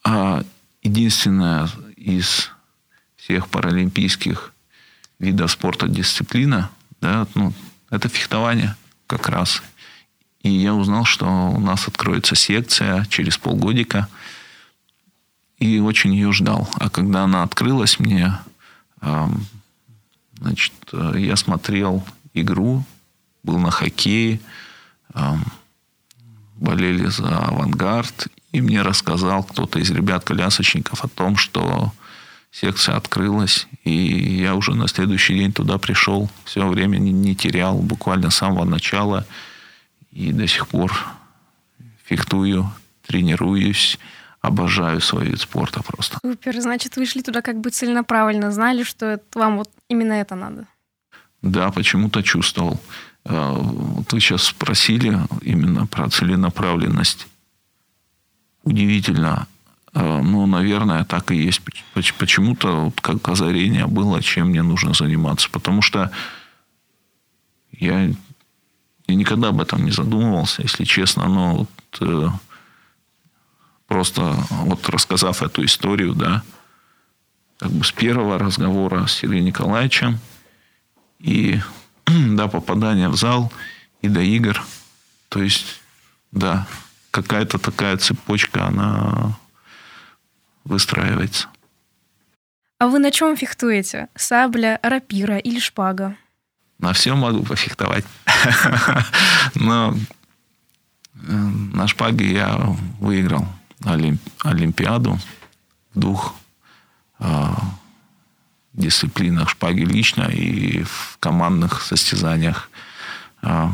А 0.02 0.42
единственная 0.82 1.68
из 1.96 2.50
всех 3.30 3.48
паралимпийских 3.48 4.52
видов 5.20 5.52
спорта 5.52 5.86
дисциплина, 5.86 6.68
да, 7.00 7.28
ну, 7.36 7.52
это 7.88 8.08
фехтование 8.08 8.74
как 9.06 9.28
раз. 9.28 9.62
И 10.42 10.50
я 10.50 10.74
узнал, 10.74 11.04
что 11.04 11.26
у 11.26 11.60
нас 11.60 11.86
откроется 11.86 12.34
секция 12.34 13.04
через 13.04 13.38
полгодика. 13.38 14.08
И 15.58 15.78
очень 15.78 16.12
ее 16.12 16.32
ждал. 16.32 16.68
А 16.74 16.90
когда 16.90 17.22
она 17.22 17.44
открылась, 17.44 18.00
мне, 18.00 18.36
значит, 20.40 20.72
я 20.92 21.36
смотрел 21.36 22.04
игру, 22.34 22.84
был 23.44 23.58
на 23.58 23.70
хоккее, 23.70 24.40
болели 26.56 27.06
за 27.06 27.38
авангард. 27.38 28.26
И 28.50 28.60
мне 28.60 28.82
рассказал 28.82 29.44
кто-то 29.44 29.78
из 29.78 29.90
ребят-колясочников 29.92 31.04
о 31.04 31.08
том, 31.08 31.36
что 31.36 31.92
секция 32.50 32.96
открылась, 32.96 33.68
и 33.84 34.40
я 34.40 34.54
уже 34.54 34.74
на 34.74 34.88
следующий 34.88 35.34
день 35.34 35.52
туда 35.52 35.78
пришел, 35.78 36.28
все 36.44 36.66
время 36.66 36.98
не, 36.98 37.12
не 37.12 37.34
терял, 37.34 37.78
буквально 37.78 38.30
с 38.30 38.36
самого 38.36 38.64
начала, 38.64 39.26
и 40.10 40.32
до 40.32 40.46
сих 40.46 40.68
пор 40.68 40.92
фехтую, 42.04 42.70
тренируюсь, 43.06 43.98
обожаю 44.40 45.00
свой 45.00 45.26
вид 45.26 45.40
спорта 45.40 45.82
просто. 45.82 46.18
Супер, 46.22 46.60
значит, 46.60 46.96
вы 46.96 47.06
шли 47.06 47.22
туда 47.22 47.42
как 47.42 47.60
бы 47.60 47.70
целенаправленно, 47.70 48.50
знали, 48.50 48.82
что 48.82 49.06
это, 49.06 49.38
вам 49.38 49.58
вот 49.58 49.70
именно 49.88 50.14
это 50.14 50.34
надо? 50.34 50.66
Да, 51.42 51.70
почему-то 51.70 52.22
чувствовал. 52.22 52.80
А, 53.24 53.52
вот 53.54 54.12
вы 54.12 54.20
сейчас 54.20 54.44
спросили 54.44 55.18
именно 55.42 55.86
про 55.86 56.08
целенаправленность. 56.08 57.26
Удивительно. 58.62 59.46
А, 59.92 60.22
ну, 60.22 60.46
наверное, 60.46 61.04
так 61.04 61.32
и 61.32 61.36
есть. 61.36 61.62
Почему-то 62.18 62.84
вот 62.86 63.00
как 63.00 63.28
озарение 63.28 63.86
было, 63.86 64.22
чем 64.22 64.48
мне 64.48 64.62
нужно 64.62 64.94
заниматься. 64.94 65.50
Потому 65.50 65.82
что 65.82 66.10
я, 67.72 68.12
я 69.06 69.14
никогда 69.14 69.48
об 69.48 69.60
этом 69.60 69.84
не 69.84 69.90
задумывался, 69.90 70.62
если 70.62 70.84
честно. 70.84 71.28
Но 71.28 71.56
вот, 71.56 71.68
э, 72.00 72.28
просто 73.86 74.36
вот 74.50 74.88
рассказав 74.88 75.42
эту 75.42 75.64
историю, 75.64 76.14
да, 76.14 76.42
как 77.58 77.72
бы 77.72 77.84
с 77.84 77.92
первого 77.92 78.38
разговора 78.38 79.06
с 79.06 79.12
Сергеем 79.12 79.44
Николаевичем 79.44 80.18
и 81.18 81.60
до 82.06 82.48
попадания 82.48 83.08
в 83.08 83.16
зал 83.16 83.52
и 84.02 84.08
до 84.08 84.20
игр. 84.20 84.62
То 85.28 85.42
есть, 85.42 85.80
да, 86.30 86.66
какая-то 87.10 87.58
такая 87.58 87.96
цепочка, 87.96 88.66
она 88.66 89.36
выстраивается. 90.70 91.48
А 92.78 92.86
вы 92.86 92.98
на 92.98 93.10
чем 93.10 93.36
фехтуете? 93.36 94.08
Сабля, 94.14 94.80
рапира 94.82 95.36
или 95.36 95.58
шпага? 95.58 96.16
На 96.78 96.94
всем 96.94 97.18
могу 97.18 97.42
пофехтовать. 97.42 98.06
Но 99.54 99.94
э, 101.14 101.32
на 101.74 101.86
шпаге 101.86 102.32
я 102.32 102.56
выиграл 102.98 103.46
Олимпиаду 103.84 105.18
в 105.94 105.98
двух 105.98 106.34
а, 107.18 107.54
дисциплинах 108.72 109.50
шпаги 109.50 109.80
лично 109.80 110.22
и 110.22 110.82
в 110.84 111.16
командных 111.20 111.82
состязаниях. 111.82 112.70
А, 113.42 113.70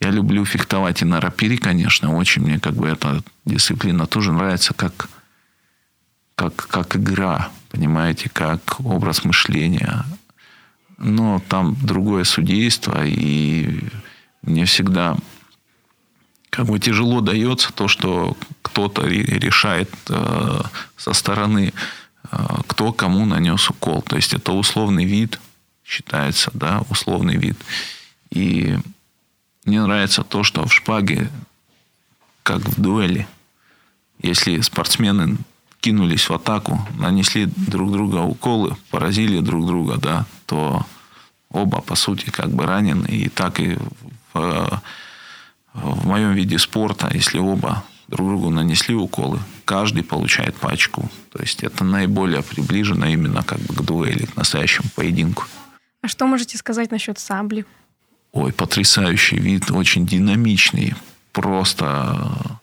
я 0.00 0.10
люблю 0.10 0.44
фехтовать 0.44 1.02
и 1.02 1.04
на 1.04 1.20
рапире, 1.20 1.58
конечно. 1.58 2.16
Очень 2.16 2.42
мне 2.42 2.58
как 2.58 2.74
бы 2.74 2.88
эта 2.88 3.22
дисциплина 3.44 4.06
тоже 4.06 4.32
нравится 4.32 4.74
как, 4.74 5.08
как, 6.34 6.54
как 6.54 6.96
игра, 6.96 7.50
понимаете, 7.70 8.28
как 8.28 8.80
образ 8.80 9.24
мышления. 9.24 10.04
Но 10.98 11.42
там 11.48 11.76
другое 11.82 12.24
судейство, 12.24 13.04
и 13.04 13.80
мне 14.42 14.64
всегда 14.64 15.16
как 16.50 16.66
бы 16.66 16.78
тяжело 16.78 17.20
дается 17.20 17.72
то, 17.72 17.88
что 17.88 18.36
кто-то 18.60 19.06
решает 19.06 19.90
э, 20.08 20.60
со 20.96 21.12
стороны 21.12 21.72
а, 22.30 22.62
кто 22.66 22.92
кому 22.92 23.26
нанес 23.26 23.68
укол. 23.70 24.02
То 24.02 24.16
есть 24.16 24.32
это 24.32 24.52
условный 24.52 25.04
вид 25.04 25.38
считается, 25.84 26.50
да, 26.54 26.82
условный 26.88 27.36
вид. 27.36 27.58
И 28.30 28.78
мне 29.64 29.82
нравится 29.82 30.22
то, 30.22 30.42
что 30.42 30.66
в 30.66 30.72
шпаге, 30.72 31.30
как 32.42 32.60
в 32.60 32.80
дуэли, 32.80 33.28
если 34.20 34.60
спортсмены 34.60 35.36
кинулись 35.82 36.30
в 36.30 36.32
атаку, 36.32 36.80
нанесли 36.98 37.46
друг 37.46 37.90
друга 37.92 38.18
уколы, 38.18 38.76
поразили 38.90 39.40
друг 39.40 39.66
друга, 39.66 39.98
да, 39.98 40.24
то 40.46 40.86
оба, 41.50 41.80
по 41.80 41.96
сути, 41.96 42.30
как 42.30 42.50
бы 42.50 42.64
ранены. 42.64 43.06
И 43.06 43.28
так 43.28 43.60
и 43.60 43.76
в, 44.32 44.82
в 45.74 46.06
моем 46.06 46.32
виде 46.32 46.58
спорта, 46.58 47.10
если 47.12 47.38
оба 47.38 47.84
друг 48.08 48.28
другу 48.28 48.50
нанесли 48.50 48.94
уколы, 48.94 49.40
каждый 49.64 50.04
получает 50.04 50.54
пачку. 50.54 51.10
То 51.32 51.40
есть 51.40 51.64
это 51.64 51.84
наиболее 51.84 52.42
приближено 52.42 53.06
именно 53.06 53.42
как 53.42 53.58
бы 53.58 53.74
к 53.74 53.82
дуэли, 53.82 54.26
к 54.26 54.36
настоящему 54.36 54.88
поединку. 54.94 55.44
А 56.00 56.08
что 56.08 56.26
можете 56.26 56.58
сказать 56.58 56.90
насчет 56.92 57.18
сабли? 57.18 57.64
Ой, 58.32 58.52
потрясающий 58.52 59.38
вид, 59.38 59.70
очень 59.70 60.06
динамичный, 60.06 60.94
просто 61.32 62.60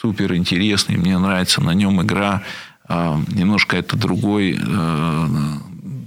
супер 0.00 0.34
интересный. 0.34 0.96
Мне 0.96 1.18
нравится 1.18 1.60
на 1.62 1.72
нем 1.72 2.02
игра. 2.02 2.42
А, 2.88 3.20
немножко 3.28 3.76
это 3.76 3.96
другой, 3.96 4.58
э, 4.60 5.26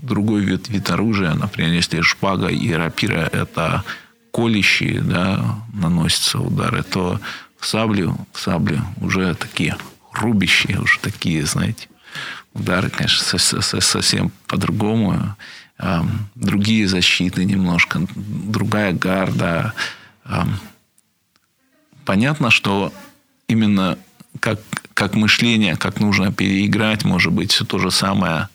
другой 0.04 0.42
вид, 0.42 0.70
вид 0.70 0.90
оружия. 0.92 1.34
Например, 1.34 1.74
если 1.74 2.02
шпага 2.02 2.48
и 2.48 2.72
рапира– 2.72 3.30
это 3.32 3.84
колющие, 4.32 5.02
да, 5.02 5.60
наносятся 5.74 6.40
удары, 6.40 6.84
то 6.84 7.20
в 7.58 7.66
саблю, 7.66 8.16
в 8.32 8.40
саблю 8.40 8.82
уже 9.02 9.34
такие 9.36 9.76
рубящие, 10.14 10.80
уже 10.80 11.00
такие, 11.00 11.46
знаете, 11.46 11.88
удары, 12.54 12.90
конечно, 12.90 13.40
совсем 13.40 14.32
по-другому. 14.48 15.36
Другие 16.36 16.88
защиты 16.88 17.44
немножко, 17.44 18.02
другая 18.16 18.94
гарда. 18.94 19.74
Понятно, 22.06 22.52
что 22.52 22.94
именно 23.50 23.98
как, 24.40 24.60
как 24.94 25.16
мышление, 25.16 25.76
как 25.76 26.00
нужно 26.00 26.32
переиграть, 26.32 27.04
может 27.04 27.34
быть, 27.34 27.52
все 27.52 27.66
то 27.66 27.80
же 27.80 27.92
самое, 27.92 28.48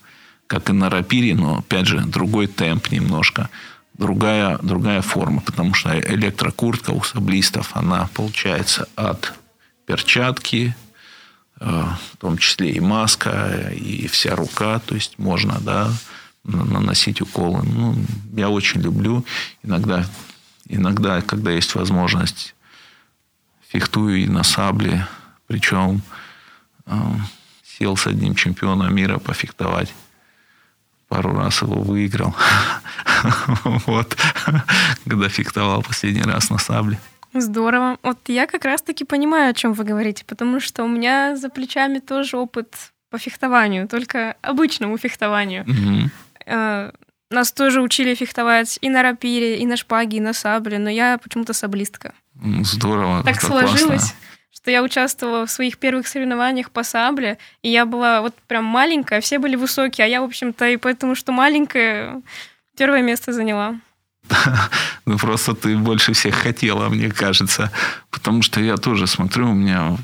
как 0.47 0.69
и 0.69 0.73
на 0.73 0.89
рапире, 0.89 1.35
но, 1.35 1.59
опять 1.59 1.85
же, 1.85 1.99
другой 1.99 2.47
темп 2.47 2.91
немножко, 2.91 3.49
другая, 3.93 4.57
другая 4.59 5.01
форма, 5.01 5.41
потому 5.41 5.73
что 5.73 5.99
электрокуртка 5.99 6.91
у 6.91 7.03
саблистов, 7.03 7.71
она 7.75 8.09
получается 8.13 8.87
от 8.95 9.33
перчатки, 9.85 10.75
э, 11.59 11.83
в 12.13 12.17
том 12.17 12.37
числе 12.37 12.71
и 12.71 12.79
маска, 12.79 13.71
и 13.75 14.07
вся 14.07 14.35
рука, 14.35 14.79
то 14.79 14.95
есть 14.95 15.19
можно, 15.19 15.59
да, 15.59 15.91
наносить 16.43 17.21
уколы. 17.21 17.63
Ну, 17.63 17.95
я 18.35 18.49
очень 18.49 18.81
люблю. 18.81 19.25
Иногда, 19.63 20.05
иногда, 20.67 21.21
когда 21.21 21.51
есть 21.51 21.73
возможность, 21.75 22.54
фехтую 23.75 24.23
и 24.23 24.27
на 24.27 24.43
сабле. 24.43 25.05
Причем 25.47 26.01
э, 26.85 26.91
сел 27.63 27.97
с 27.97 28.07
одним 28.07 28.35
чемпионом 28.35 28.95
мира 28.95 29.19
пофехтовать. 29.19 29.93
Пару 31.09 31.35
раз 31.35 31.61
его 31.61 31.81
выиграл. 31.81 32.35
Вот. 33.87 34.15
Когда 35.07 35.29
фехтовал 35.29 35.81
последний 35.81 36.21
раз 36.21 36.49
на 36.49 36.57
сабле. 36.57 36.99
Здорово. 37.33 37.97
Вот 38.03 38.17
я 38.27 38.45
как 38.45 38.65
раз-таки 38.65 39.03
понимаю, 39.03 39.49
о 39.49 39.53
чем 39.53 39.73
вы 39.73 39.83
говорите, 39.83 40.23
потому 40.25 40.59
что 40.59 40.83
у 40.83 40.87
меня 40.87 41.35
за 41.35 41.49
плечами 41.49 41.99
тоже 41.99 42.37
опыт 42.37 42.75
по 43.09 43.17
фехтованию, 43.17 43.87
только 43.87 44.35
обычному 44.41 44.97
фехтованию. 44.97 45.65
Нас 47.31 47.51
тоже 47.51 47.81
учили 47.81 48.13
фехтовать 48.13 48.77
и 48.81 48.89
на 48.89 49.01
рапире, 49.01 49.57
и 49.57 49.65
на 49.65 49.77
шпаге, 49.77 50.17
и 50.17 50.21
на 50.21 50.33
сабле, 50.33 50.77
но 50.77 50.89
я 50.89 51.17
почему-то 51.17 51.53
саблистка. 51.53 52.13
Здорово. 52.61 53.23
Так 53.23 53.41
сложилось, 53.41 54.01
классно. 54.01 54.15
что 54.51 54.71
я 54.71 54.83
участвовала 54.83 55.45
в 55.45 55.51
своих 55.51 55.77
первых 55.77 56.07
соревнованиях 56.07 56.69
по 56.69 56.83
сабле, 56.83 57.37
и 57.63 57.69
я 57.69 57.85
была 57.85 58.21
вот 58.21 58.35
прям 58.47 58.65
маленькая, 58.65 59.21
все 59.21 59.39
были 59.39 59.55
высокие, 59.55 60.05
а 60.05 60.07
я, 60.07 60.21
в 60.21 60.25
общем-то, 60.25 60.67
и 60.67 60.77
поэтому, 60.77 61.15
что 61.15 61.31
маленькая, 61.31 62.21
первое 62.77 63.01
место 63.01 63.33
заняла. 63.33 63.75
Ну, 65.07 65.19
просто 65.19 65.53
ты 65.53 65.77
больше 65.77 66.13
всех 66.13 66.33
хотела, 66.33 66.89
мне 66.89 67.11
кажется. 67.11 67.71
Потому 68.09 68.41
что 68.41 68.59
я 68.59 68.75
тоже 68.75 69.05
смотрю, 69.05 69.51
у 69.51 69.53
меня 69.53 69.97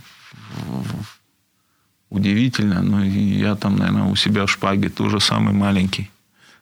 удивительно, 2.12 2.84
но 2.84 3.04
я 3.04 3.56
там, 3.56 3.78
наверное, 3.78 4.12
у 4.12 4.16
себя 4.16 4.46
в 4.46 4.52
шпаге 4.52 4.90
тоже 4.90 5.20
самый 5.20 5.54
маленький. 5.54 6.12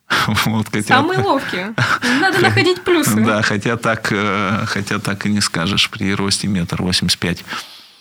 Вот, 0.46 0.68
хотя- 0.72 0.88
Самые 0.98 1.20
ловкие. 1.20 1.74
Надо 2.20 2.40
находить 2.40 2.84
плюсы. 2.84 3.16
Да, 3.24 3.42
хотя 3.42 3.78
так, 3.78 4.08
э, 4.12 4.66
хотя 4.68 5.00
так 5.00 5.26
и 5.26 5.30
не 5.30 5.42
скажешь 5.42 5.90
при 5.90 6.14
росте 6.16 6.48
метр 6.48 6.82
восемьдесят 6.82 7.20
пять. 7.20 7.46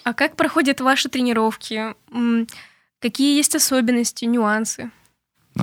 А 0.04 0.14
как 0.14 0.36
проходят 0.36 0.80
ваши 0.80 1.08
тренировки? 1.08 1.94
Какие 3.00 3.36
есть 3.36 3.54
особенности, 3.54 4.24
нюансы? 4.24 4.90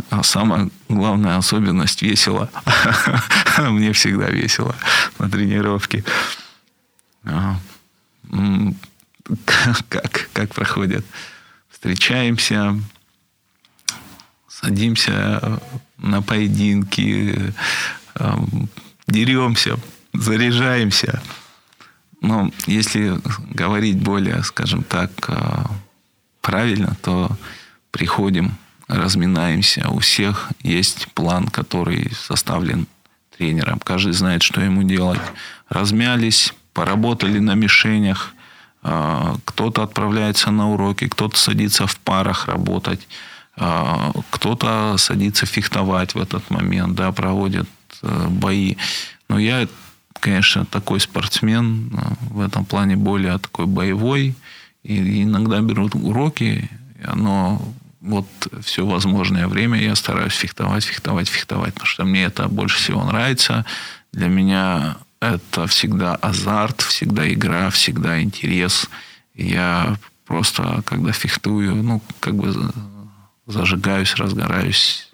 А 0.09 0.23
самая 0.23 0.69
главная 0.89 1.37
особенность 1.37 2.01
весело. 2.01 2.49
Мне 3.57 3.91
всегда 3.93 4.27
весело 4.29 4.75
на 5.19 5.29
тренировке. 5.29 6.03
А, 7.23 7.55
Как, 9.89 10.29
как 10.33 10.53
проходят? 10.53 11.03
Встречаемся, 11.69 12.79
садимся 14.61 15.59
на 15.97 16.21
поединки, 16.21 17.53
эм, 18.15 18.69
деремся, 19.07 19.77
заряжаемся. 20.13 21.21
Но 22.21 22.51
если 22.65 23.19
говорить 23.49 23.97
более, 23.97 24.43
скажем 24.43 24.83
так, 24.83 25.11
э, 25.27 25.65
правильно, 26.41 26.95
то 27.01 27.29
приходим, 27.91 28.55
разминаемся. 28.87 29.89
У 29.89 29.99
всех 29.99 30.49
есть 30.63 31.07
план, 31.13 31.47
который 31.47 32.11
составлен 32.13 32.87
тренером. 33.37 33.79
Каждый 33.79 34.13
знает, 34.13 34.41
что 34.41 34.61
ему 34.61 34.83
делать. 34.83 35.21
Размялись, 35.69 36.53
поработали 36.73 37.39
на 37.39 37.55
мишенях. 37.55 38.33
э, 38.83 39.35
Кто-то 39.43 39.83
отправляется 39.83 40.51
на 40.51 40.69
уроки, 40.71 41.07
кто-то 41.07 41.37
садится 41.37 41.85
в 41.85 41.97
парах 41.99 42.47
работать. 42.47 43.07
Э, 43.57 44.11
Кто-то 44.29 44.95
садится 44.97 45.45
фехтовать 45.45 46.15
в 46.15 46.21
этот 46.21 46.49
момент, 46.49 46.95
да, 46.95 47.11
проводит 47.11 47.69
э, 48.01 48.27
бои. 48.29 48.75
Но 49.29 49.39
я, 49.39 49.67
конечно, 50.19 50.65
такой 50.65 50.99
спортсмен, 50.99 51.91
э, 51.93 52.33
в 52.33 52.39
этом 52.41 52.65
плане 52.65 52.95
более 52.95 53.37
такой 53.37 53.65
боевой. 53.65 54.35
И 54.83 55.23
иногда 55.23 55.61
берут 55.61 55.95
уроки, 55.95 56.69
но 57.15 57.61
вот 58.01 58.27
все 58.61 58.85
возможное 58.85 59.47
время 59.47 59.81
я 59.81 59.95
стараюсь 59.95 60.33
фехтовать, 60.33 60.83
фехтовать, 60.83 61.27
фехтовать, 61.27 61.73
потому 61.73 61.87
что 61.87 62.05
мне 62.05 62.23
это 62.23 62.47
больше 62.47 62.77
всего 62.77 63.03
нравится. 63.03 63.65
Для 64.13 64.27
меня 64.27 64.97
это 65.19 65.65
всегда 65.65 66.15
азарт, 66.15 66.81
всегда 66.81 67.31
игра, 67.31 67.69
всегда 67.71 68.21
интерес. 68.21 68.87
Я 69.33 69.97
просто, 70.25 70.83
когда 70.85 71.11
фехтую, 71.11 71.75
ну, 71.75 72.01
как 72.19 72.35
бы 72.35 72.53
зажигаюсь, 73.45 74.15
разгораюсь, 74.15 75.11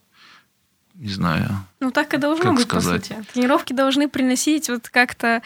не 0.96 1.10
знаю. 1.10 1.50
Ну, 1.80 1.92
так 1.92 2.14
и 2.14 2.18
должно 2.18 2.44
Как 2.46 2.56
быть, 2.56 2.64
сказать? 2.68 3.08
по 3.10 3.16
сути. 3.16 3.26
Тренировки 3.34 3.74
должны 3.74 4.08
приносить 4.08 4.70
вот 4.70 4.90
как-то 4.90 5.42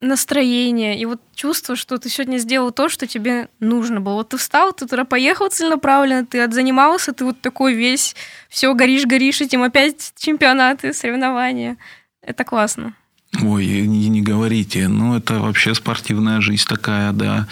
настроение 0.00 0.98
и 1.00 1.04
вот 1.06 1.20
чувство, 1.34 1.74
что 1.74 1.98
ты 1.98 2.08
сегодня 2.08 2.38
сделал 2.38 2.70
то, 2.70 2.88
что 2.88 3.06
тебе 3.08 3.48
нужно 3.58 4.00
было. 4.00 4.14
Вот 4.14 4.28
ты 4.28 4.36
встал, 4.36 4.72
ты 4.72 4.86
туда 4.86 5.04
поехал 5.04 5.48
целенаправленно, 5.50 6.24
ты 6.24 6.40
отзанимался, 6.40 7.12
ты 7.12 7.24
вот 7.24 7.40
такой 7.40 7.74
весь, 7.74 8.14
все 8.48 8.72
горишь, 8.74 9.06
горишь, 9.06 9.40
этим 9.40 9.62
опять 9.64 10.12
чемпионаты, 10.16 10.92
соревнования. 10.92 11.76
Это 12.22 12.44
классно. 12.44 12.94
Ой, 13.42 13.66
не, 13.66 14.08
не 14.08 14.22
говорите. 14.22 14.86
Ну, 14.88 15.16
это 15.16 15.40
вообще 15.40 15.74
спортивная 15.74 16.40
жизнь 16.40 16.64
такая, 16.68 17.12
да. 17.12 17.48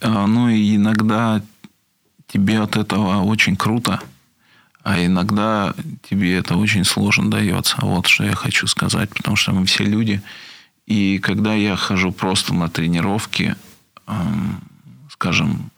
А, 0.00 0.26
Ну, 0.26 0.48
и 0.48 0.76
иногда 0.76 1.42
тебе 2.32 2.60
от 2.60 2.76
этого 2.76 3.22
очень 3.22 3.56
круто, 3.56 4.00
а 4.82 5.04
иногда 5.04 5.74
тебе 6.08 6.36
это 6.36 6.56
очень 6.56 6.84
сложно 6.84 7.30
дается. 7.30 7.76
Вот 7.82 8.06
что 8.06 8.24
я 8.24 8.34
хочу 8.34 8.66
сказать, 8.66 9.10
потому 9.10 9.36
что 9.36 9.52
мы 9.52 9.66
все 9.66 9.84
люди. 9.84 10.22
И 10.86 11.18
когда 11.18 11.54
я 11.54 11.76
хожу 11.76 12.12
просто 12.12 12.54
на 12.54 12.68
тренировки, 12.68 13.54
скажем, 15.08 15.70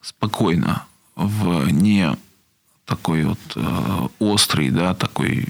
спокойно, 0.00 0.84
в 1.14 1.70
не 1.70 2.16
такой 2.84 3.24
вот 3.24 3.38
э, 3.54 4.08
острый, 4.18 4.70
да, 4.70 4.94
такой 4.94 5.48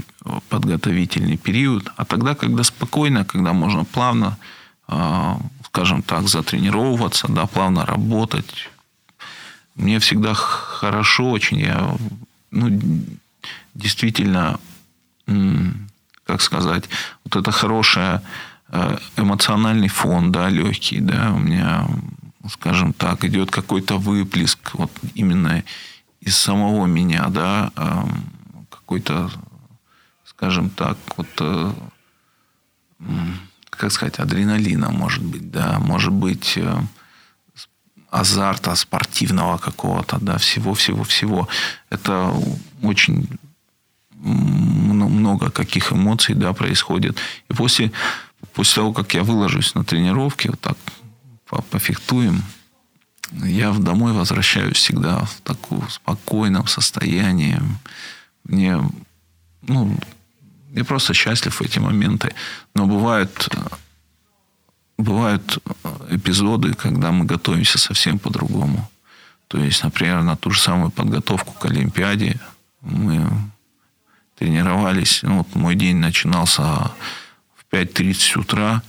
подготовительный 0.48 1.36
период, 1.36 1.92
а 1.96 2.04
тогда, 2.04 2.34
когда 2.34 2.64
спокойно, 2.64 3.24
когда 3.24 3.52
можно 3.52 3.84
плавно, 3.84 4.38
э, 4.88 5.34
скажем 5.64 6.02
так, 6.02 6.28
затренировываться, 6.28 7.28
да, 7.28 7.46
плавно 7.46 7.86
работать, 7.86 8.70
мне 9.78 10.00
всегда 10.00 10.34
хорошо 10.34 11.30
очень, 11.30 11.60
я, 11.60 11.96
ну, 12.50 12.68
действительно, 13.74 14.58
как 16.24 16.42
сказать, 16.42 16.84
вот 17.24 17.36
это 17.36 17.52
хорошее 17.52 18.20
э, 18.68 18.98
эмоциональный 19.16 19.88
фон, 19.88 20.32
да, 20.32 20.50
легкий, 20.50 21.00
да, 21.00 21.32
у 21.32 21.38
меня, 21.38 21.86
скажем 22.50 22.92
так, 22.92 23.24
идет 23.24 23.50
какой-то 23.50 23.98
выплеск 23.98 24.74
вот 24.74 24.90
именно 25.14 25.62
из 26.20 26.36
самого 26.36 26.86
меня, 26.86 27.28
да, 27.28 27.70
какой-то, 28.68 29.30
скажем 30.24 30.70
так, 30.70 30.98
вот, 31.16 31.28
э, 31.40 31.72
как 33.70 33.92
сказать, 33.92 34.18
адреналина, 34.18 34.90
может 34.90 35.22
быть, 35.22 35.50
да, 35.50 35.78
может 35.78 36.12
быть, 36.12 36.54
э, 36.56 36.80
азарта 38.10 38.74
спортивного 38.74 39.58
какого-то, 39.58 40.18
да, 40.20 40.38
всего-всего-всего. 40.38 41.48
Это 41.90 42.32
очень 42.82 43.28
много 44.20 45.50
каких 45.50 45.92
эмоций, 45.92 46.34
да, 46.34 46.52
происходит. 46.52 47.16
И 47.48 47.54
после, 47.54 47.92
после 48.54 48.76
того, 48.76 48.92
как 48.92 49.14
я 49.14 49.22
выложусь 49.22 49.74
на 49.74 49.84
тренировке, 49.84 50.50
вот 50.50 50.60
так 50.60 50.76
по- 51.46 51.62
пофехтуем, 51.62 52.42
я 53.32 53.72
домой 53.72 54.12
возвращаюсь 54.12 54.76
всегда 54.76 55.24
в 55.24 55.40
таком 55.42 55.88
спокойном 55.90 56.66
состоянии. 56.66 57.60
Мне, 58.44 58.80
ну, 59.62 59.96
я 60.72 60.84
просто 60.84 61.14
счастлив 61.14 61.54
в 61.54 61.62
эти 61.62 61.78
моменты. 61.78 62.34
Но 62.74 62.86
бывают, 62.86 63.48
бывают 64.98 65.58
э, 65.64 66.16
эпизоды, 66.16 66.74
когда 66.74 67.12
мы 67.12 67.24
готовимся 67.24 67.78
совсем 67.78 68.18
по-другому. 68.18 68.90
То 69.46 69.58
есть, 69.58 69.82
например, 69.82 70.22
на 70.22 70.36
ту 70.36 70.50
же 70.50 70.60
самую 70.60 70.90
подготовку 70.90 71.52
к 71.52 71.64
Олимпиаде 71.64 72.38
мы 72.82 73.26
тренировались. 74.38 75.20
Ну, 75.22 75.38
вот 75.38 75.54
мой 75.54 75.74
день 75.74 75.96
начинался 75.96 76.62
в 77.56 77.72
5.30 77.72 78.40
утра, 78.40 78.82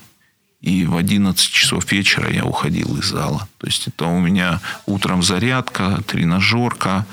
и 0.61 0.85
в 0.85 0.97
11 0.97 1.49
часов 1.49 1.89
вечера 1.91 2.29
я 2.29 2.43
уходил 2.43 2.97
из 2.97 3.05
зала. 3.05 3.47
То 3.57 3.67
есть 3.67 3.87
это 3.87 4.05
у 4.05 4.19
меня 4.19 4.59
утром 4.85 5.23
зарядка, 5.23 6.01
тренажерка, 6.05 7.05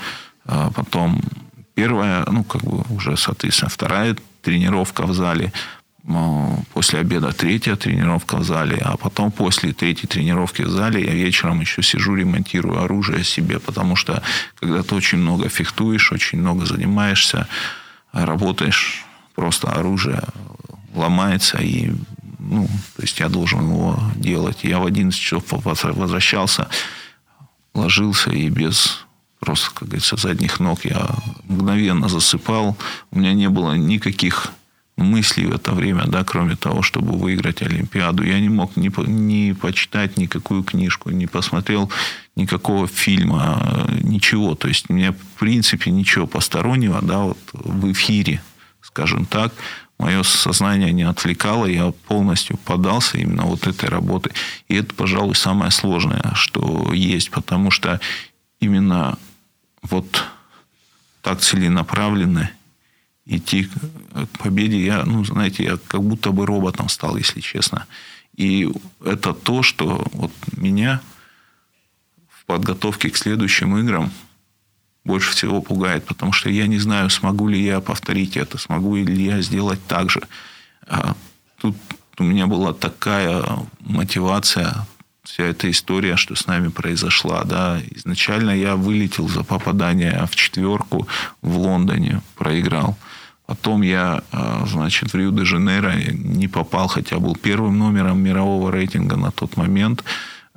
а 0.44 0.70
потом 0.72 1.22
первая, 1.74 2.24
ну, 2.28 2.42
как 2.42 2.62
бы 2.62 2.82
уже, 2.90 3.16
соответственно, 3.16 3.68
вторая 3.68 4.16
тренировка 4.42 5.06
в 5.06 5.14
зале, 5.14 5.52
после 6.72 7.00
обеда 7.00 7.32
третья 7.32 7.74
тренировка 7.76 8.36
в 8.36 8.44
зале, 8.44 8.80
а 8.84 8.96
потом 8.96 9.32
после 9.32 9.72
третьей 9.72 10.06
тренировки 10.06 10.62
в 10.62 10.70
зале 10.70 11.04
я 11.04 11.12
вечером 11.12 11.60
еще 11.60 11.82
сижу, 11.82 12.14
ремонтирую 12.14 12.80
оружие 12.80 13.24
себе, 13.24 13.58
потому 13.58 13.96
что 13.96 14.22
когда 14.60 14.82
ты 14.82 14.94
очень 14.94 15.18
много 15.18 15.48
фехтуешь, 15.48 16.12
очень 16.12 16.38
много 16.38 16.64
занимаешься, 16.64 17.48
работаешь, 18.12 19.04
просто 19.34 19.68
оружие 19.72 20.22
ломается, 20.94 21.58
и 21.58 21.92
ну, 22.38 22.68
то 22.96 23.02
есть 23.02 23.18
я 23.18 23.28
должен 23.28 23.60
его 23.60 23.98
делать. 24.14 24.58
Я 24.62 24.78
в 24.78 24.86
11 24.86 25.18
часов 25.18 25.44
возвращался, 25.50 26.68
ложился 27.74 28.30
и 28.30 28.48
без 28.48 29.04
просто, 29.40 29.70
как 29.74 29.88
говорится, 29.88 30.16
задних 30.16 30.60
ног 30.60 30.84
я 30.84 31.08
мгновенно 31.44 32.08
засыпал. 32.08 32.76
У 33.10 33.18
меня 33.18 33.32
не 33.34 33.48
было 33.48 33.74
никаких 33.74 34.52
мыслей 34.96 35.46
в 35.46 35.54
это 35.54 35.72
время, 35.72 36.04
да, 36.06 36.24
кроме 36.24 36.56
того, 36.56 36.82
чтобы 36.82 37.18
выиграть 37.18 37.62
Олимпиаду. 37.62 38.24
Я 38.24 38.40
не 38.40 38.48
мог 38.48 38.76
ни, 38.76 38.90
ни 39.08 39.52
почитать 39.52 40.16
никакую 40.16 40.62
книжку, 40.62 41.10
не 41.10 41.26
посмотрел 41.26 41.90
никакого 42.34 42.86
фильма, 42.86 43.86
ничего. 44.02 44.54
То 44.54 44.68
есть, 44.68 44.88
мне, 44.88 45.12
в 45.12 45.38
принципе, 45.38 45.90
ничего 45.90 46.26
постороннего, 46.26 47.00
да, 47.02 47.18
вот 47.18 47.38
в 47.52 47.92
эфире, 47.92 48.40
скажем 48.80 49.26
так, 49.26 49.52
мое 49.98 50.22
сознание 50.22 50.92
не 50.92 51.02
отвлекало, 51.02 51.66
я 51.66 51.92
полностью 52.08 52.56
подался 52.58 53.18
именно 53.18 53.44
вот 53.44 53.66
этой 53.66 53.88
работы. 53.88 54.30
И 54.68 54.76
это, 54.76 54.94
пожалуй, 54.94 55.34
самое 55.34 55.70
сложное, 55.70 56.32
что 56.34 56.92
есть, 56.92 57.30
потому 57.30 57.70
что 57.70 58.00
именно 58.60 59.18
вот 59.82 60.24
так 61.22 61.40
целенаправленно 61.40 62.50
идти 63.26 63.64
к 63.64 64.38
победе, 64.38 64.84
я, 64.84 65.04
ну, 65.04 65.24
знаете, 65.24 65.64
я 65.64 65.78
как 65.88 66.02
будто 66.02 66.30
бы 66.30 66.46
роботом 66.46 66.88
стал, 66.88 67.16
если 67.16 67.40
честно. 67.40 67.86
И 68.36 68.70
это 69.04 69.34
то, 69.34 69.62
что 69.62 70.06
вот 70.12 70.32
меня 70.56 71.00
в 72.28 72.44
подготовке 72.44 73.10
к 73.10 73.16
следующим 73.16 73.76
играм 73.78 74.12
больше 75.04 75.32
всего 75.32 75.60
пугает, 75.60 76.04
потому 76.04 76.32
что 76.32 76.50
я 76.50 76.66
не 76.66 76.78
знаю, 76.78 77.10
смогу 77.10 77.48
ли 77.48 77.62
я 77.62 77.80
повторить 77.80 78.36
это, 78.36 78.58
смогу 78.58 78.96
ли 78.96 79.24
я 79.24 79.40
сделать 79.42 79.80
так 79.86 80.10
же. 80.10 80.22
А 80.86 81.14
тут 81.60 81.76
у 82.18 82.24
меня 82.24 82.46
была 82.46 82.72
такая 82.72 83.44
мотивация, 83.80 84.86
вся 85.22 85.44
эта 85.44 85.70
история, 85.70 86.16
что 86.16 86.34
с 86.34 86.46
нами 86.46 86.68
произошла. 86.68 87.44
Да. 87.44 87.80
Изначально 87.90 88.50
я 88.50 88.76
вылетел 88.76 89.28
за 89.28 89.42
попадание 89.44 90.26
в 90.26 90.34
четверку 90.34 91.08
в 91.42 91.56
Лондоне, 91.56 92.22
проиграл. 92.36 92.96
Потом 93.46 93.82
я, 93.82 94.22
а, 94.32 94.64
значит, 94.66 95.12
в 95.12 95.16
Рио-де-Жанейро 95.16 95.94
не 96.12 96.48
попал, 96.48 96.88
хотя 96.88 97.18
был 97.18 97.36
первым 97.36 97.78
номером 97.78 98.18
мирового 98.18 98.72
рейтинга 98.72 99.16
на 99.16 99.30
тот 99.30 99.56
момент. 99.56 100.02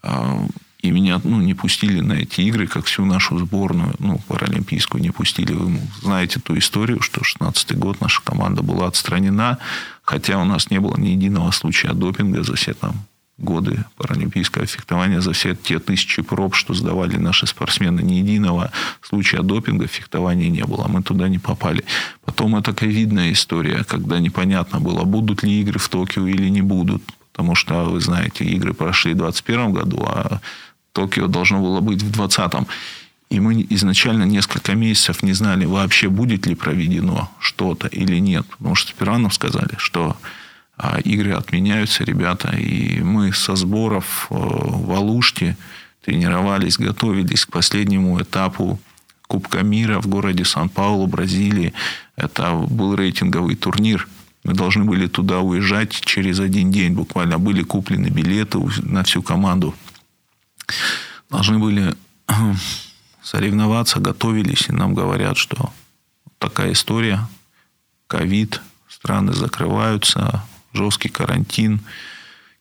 А, 0.02 0.46
и 0.82 0.92
меня 0.92 1.22
ну, 1.24 1.42
не 1.42 1.54
пустили 1.54 2.00
на 2.00 2.14
эти 2.14 2.42
игры, 2.42 2.66
как 2.66 2.86
всю 2.86 3.06
нашу 3.06 3.38
сборную, 3.38 3.94
ну, 4.00 4.20
паралимпийскую 4.28 5.04
не 5.04 5.12
пустили. 5.12 5.54
Вы 5.54 5.80
знаете 6.02 6.40
ту 6.40 6.58
историю, 6.58 7.02
что 7.02 7.24
16 7.24 7.78
год 7.78 8.02
наша 8.02 8.22
команда 8.24 8.64
была 8.64 8.88
отстранена, 8.88 9.60
хотя 10.04 10.40
у 10.40 10.46
нас 10.46 10.72
не 10.72 10.80
было 10.80 10.98
ни 10.98 11.10
единого 11.10 11.52
случая 11.52 11.94
допинга 11.94 12.44
за 12.44 12.56
все 12.56 12.74
там 12.74 12.96
годы 13.40 13.86
паралимпийского 13.98 14.66
фехтования, 14.66 15.22
за 15.22 15.34
все 15.34 15.56
те 15.56 15.80
тысячи 15.80 16.22
проб, 16.22 16.56
что 16.56 16.74
сдавали 16.74 17.18
наши 17.18 17.48
спортсмены, 17.48 18.02
ни 18.02 18.16
единого 18.16 18.72
случая 19.02 19.42
допинга 19.42 19.88
в 19.88 19.92
фехтовании 19.92 20.50
не 20.50 20.64
было. 20.64 20.88
Мы 20.88 21.02
туда 21.02 21.28
не 21.30 21.40
попали. 21.40 21.84
Потом 22.26 22.56
это 22.56 22.74
ковидная 22.74 23.32
история, 23.32 23.84
когда 23.84 24.20
непонятно 24.20 24.80
было, 24.80 25.04
будут 25.04 25.44
ли 25.44 25.62
игры 25.62 25.80
в 25.80 25.90
Токио 25.90 26.28
или 26.28 26.50
не 26.50 26.62
будут. 26.62 27.02
Потому 27.32 27.56
что, 27.56 27.86
вы 27.86 28.02
знаете, 28.02 28.44
игры 28.44 28.74
прошли 28.74 29.14
в 29.14 29.18
2021 29.18 29.74
году, 29.74 30.04
а 30.06 30.42
Токио 30.92 31.28
должно 31.28 31.62
было 31.62 31.80
быть 31.80 32.02
в 32.02 32.12
2020. 32.12 32.68
И 33.30 33.40
мы 33.40 33.66
изначально 33.70 34.24
несколько 34.24 34.74
месяцев 34.74 35.22
не 35.24 35.34
знали 35.34 35.66
вообще, 35.66 36.10
будет 36.10 36.48
ли 36.48 36.56
проведено 36.56 37.30
что-то 37.40 37.88
или 37.88 38.20
нет. 38.20 38.46
Потому 38.48 38.76
что 38.76 39.06
нам 39.06 39.32
сказали, 39.32 39.76
что 39.78 40.18
а 40.82 40.98
игры 41.02 41.34
отменяются, 41.34 42.06
ребята. 42.06 42.56
И 42.56 43.02
мы 43.02 43.34
со 43.34 43.58
сборов 43.58 44.28
э, 44.30 44.34
в 44.34 44.94
Алуште 44.94 45.58
тренировались, 46.06 46.78
готовились 46.78 47.46
к 47.46 47.52
последнему 47.52 48.20
этапу 48.22 48.80
Кубка 49.28 49.62
мира 49.62 50.00
в 50.00 50.08
городе 50.08 50.46
Сан-Паулу, 50.46 51.06
Бразилии. 51.06 51.74
Это 52.16 52.54
был 52.54 52.96
рейтинговый 52.96 53.58
турнир. 53.58 54.08
Мы 54.46 54.54
должны 54.54 54.86
были 54.86 55.08
туда 55.08 55.42
уезжать 55.42 55.92
через 55.92 56.40
один 56.40 56.72
день. 56.72 56.94
Буквально 56.94 57.38
были 57.40 57.62
куплены 57.62 58.08
билеты 58.08 58.60
на 58.82 59.04
всю 59.04 59.22
команду. 59.22 59.76
Должны 61.30 61.60
были 61.60 61.94
соревноваться, 63.22 64.00
готовились. 64.00 64.70
И 64.70 64.72
нам 64.72 64.94
говорят, 64.94 65.36
что 65.36 65.74
такая 66.38 66.72
история. 66.72 67.28
Ковид, 68.08 68.62
страны 68.88 69.34
закрываются, 69.34 70.42
жесткий 70.74 71.10
карантин. 71.10 71.82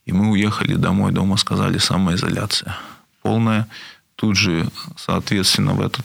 И 0.06 0.12
мы 0.12 0.30
уехали 0.30 0.74
домой. 0.74 1.12
Дома 1.12 1.36
сказали 1.36 1.78
самоизоляция 1.78 2.76
полная. 3.22 3.68
Тут 4.16 4.36
же, 4.36 4.68
соответственно, 4.96 5.74
в 5.74 5.80
этот 5.80 6.04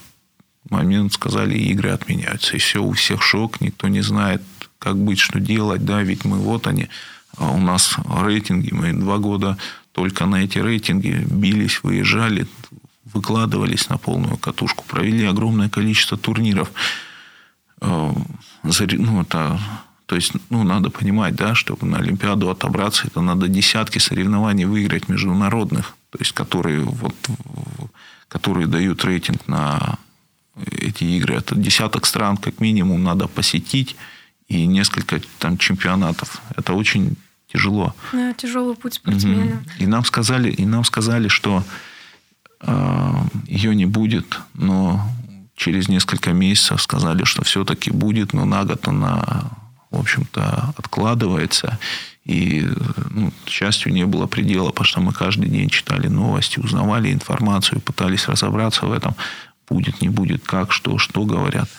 момент 0.70 1.14
сказали, 1.14 1.58
игры 1.58 1.90
отменяются. 1.92 2.56
И 2.56 2.60
все, 2.60 2.84
у 2.84 2.92
всех 2.92 3.22
шок, 3.22 3.62
никто 3.62 3.88
не 3.88 4.02
знает, 4.02 4.42
как 4.78 4.98
быть, 4.98 5.20
что 5.20 5.40
делать. 5.40 5.86
Да, 5.86 6.04
ведь 6.04 6.26
мы 6.26 6.38
вот 6.38 6.68
они, 6.68 6.90
а 7.38 7.52
у 7.52 7.60
нас 7.60 7.96
рейтинги, 8.06 8.74
мы 8.74 8.94
два 8.94 9.18
года 9.18 9.58
только 9.94 10.26
на 10.26 10.44
эти 10.44 10.58
рейтинги 10.58 11.26
бились, 11.30 11.82
выезжали, 11.84 12.48
выкладывались 13.14 13.90
на 13.90 13.98
полную 13.98 14.38
катушку, 14.38 14.84
провели 14.86 15.26
огромное 15.26 15.70
количество 15.70 16.18
турниров. 16.18 16.72
Э, 17.82 18.14
ну, 18.64 19.22
это 19.22 19.60
то 20.14 20.18
есть, 20.18 20.34
ну, 20.52 20.62
надо 20.62 20.92
понимать, 20.92 21.34
да, 21.36 21.56
чтобы 21.56 21.88
на 21.88 21.98
Олимпиаду 21.98 22.52
отобраться, 22.52 23.08
это 23.08 23.20
надо 23.22 23.48
десятки 23.48 23.98
соревнований 23.98 24.66
выиграть 24.66 25.10
международных, 25.10 25.96
то 26.12 26.20
есть, 26.20 26.34
которые, 26.34 26.82
вот, 26.82 27.16
которые 28.28 28.68
дают 28.68 29.04
рейтинг 29.04 29.48
на 29.48 29.98
эти 30.70 31.04
игры. 31.04 31.34
Это 31.34 31.56
десяток 31.56 32.06
стран, 32.06 32.38
как 32.38 32.60
минимум, 32.60 33.04
надо 33.04 33.28
посетить, 33.28 33.96
и 34.48 34.68
несколько 34.68 35.20
там 35.40 35.58
чемпионатов. 35.58 36.44
Это 36.56 36.74
очень 36.74 37.16
тяжело. 37.52 37.96
Да, 38.12 38.36
тяжелый 38.36 38.76
путь 38.76 38.94
спортсмена. 38.94 39.46
Угу. 39.46 39.64
И 39.80 39.88
нам 39.88 40.06
сказали, 40.06 40.52
и 40.52 40.64
нам 40.64 40.84
сказали, 40.84 41.28
что 41.28 41.64
э, 42.62 43.14
ее 43.48 43.74
не 43.74 43.88
будет, 43.88 44.40
но 44.54 45.04
через 45.56 45.88
несколько 45.88 46.34
месяцев 46.34 46.84
сказали, 46.84 47.24
что 47.24 47.44
все-таки 47.44 47.90
будет, 47.90 48.34
но 48.34 48.46
на 48.46 48.64
год 48.64 48.88
она 48.88 49.63
в 49.94 50.00
общем-то, 50.00 50.74
откладывается. 50.76 51.78
И, 52.26 52.68
ну, 53.12 53.32
к 53.46 53.50
счастью, 53.50 53.94
не 53.94 54.06
было 54.06 54.26
предела, 54.26 54.70
потому 54.70 54.86
что 54.86 55.02
мы 55.02 55.14
каждый 55.14 55.50
день 55.50 55.70
читали 55.70 56.08
новости, 56.08 56.60
узнавали 56.60 57.14
информацию, 57.14 57.80
пытались 57.80 58.28
разобраться 58.28 58.88
в 58.88 58.92
этом. 58.92 59.16
Будет, 59.70 60.02
не 60.02 60.10
будет, 60.10 60.44
как, 60.44 60.72
что, 60.72 60.98
что 60.98 61.26
говорят. 61.26 61.70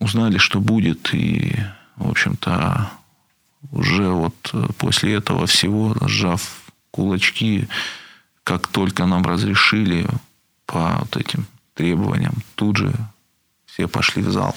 Узнали, 0.00 0.38
что 0.38 0.60
будет, 0.60 1.14
и, 1.14 1.56
в 1.96 2.10
общем-то, 2.10 2.90
уже 3.70 4.08
вот 4.08 4.54
после 4.78 5.14
этого 5.14 5.46
всего, 5.46 5.96
сжав 6.08 6.42
кулачки, 6.90 7.68
как 8.42 8.66
только 8.66 9.06
нам 9.06 9.24
разрешили 9.24 10.08
по 10.66 10.96
вот 10.98 11.16
этим 11.16 11.46
требованиям, 11.74 12.34
тут 12.56 12.78
же 12.78 12.92
все 13.66 13.86
пошли 13.86 14.22
в 14.22 14.32
зал, 14.32 14.56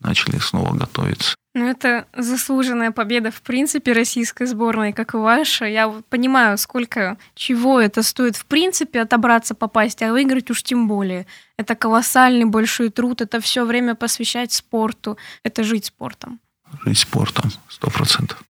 начали 0.00 0.38
снова 0.38 0.74
готовиться. 0.74 1.34
Ну, 1.54 1.68
это 1.68 2.08
заслуженная 2.12 2.90
победа, 2.90 3.30
в 3.30 3.40
принципе, 3.40 3.92
российской 3.92 4.44
сборной, 4.46 4.92
как 4.92 5.14
и 5.14 5.18
ваша. 5.18 5.66
Я 5.66 5.88
понимаю, 6.08 6.58
сколько 6.58 7.16
чего 7.36 7.80
это 7.80 8.02
стоит, 8.02 8.34
в 8.36 8.44
принципе, 8.46 9.00
отобраться, 9.00 9.54
попасть, 9.54 10.02
а 10.02 10.10
выиграть 10.10 10.50
уж 10.50 10.64
тем 10.64 10.88
более. 10.88 11.26
Это 11.56 11.76
колоссальный 11.76 12.44
большой 12.44 12.90
труд, 12.90 13.20
это 13.20 13.40
все 13.40 13.64
время 13.64 13.94
посвящать 13.94 14.52
спорту, 14.52 15.16
это 15.44 15.62
жить 15.62 15.86
спортом. 15.86 16.40
Жить 16.84 16.98
спортом, 16.98 17.52
сто 17.68 17.88
процентов. 17.88 18.42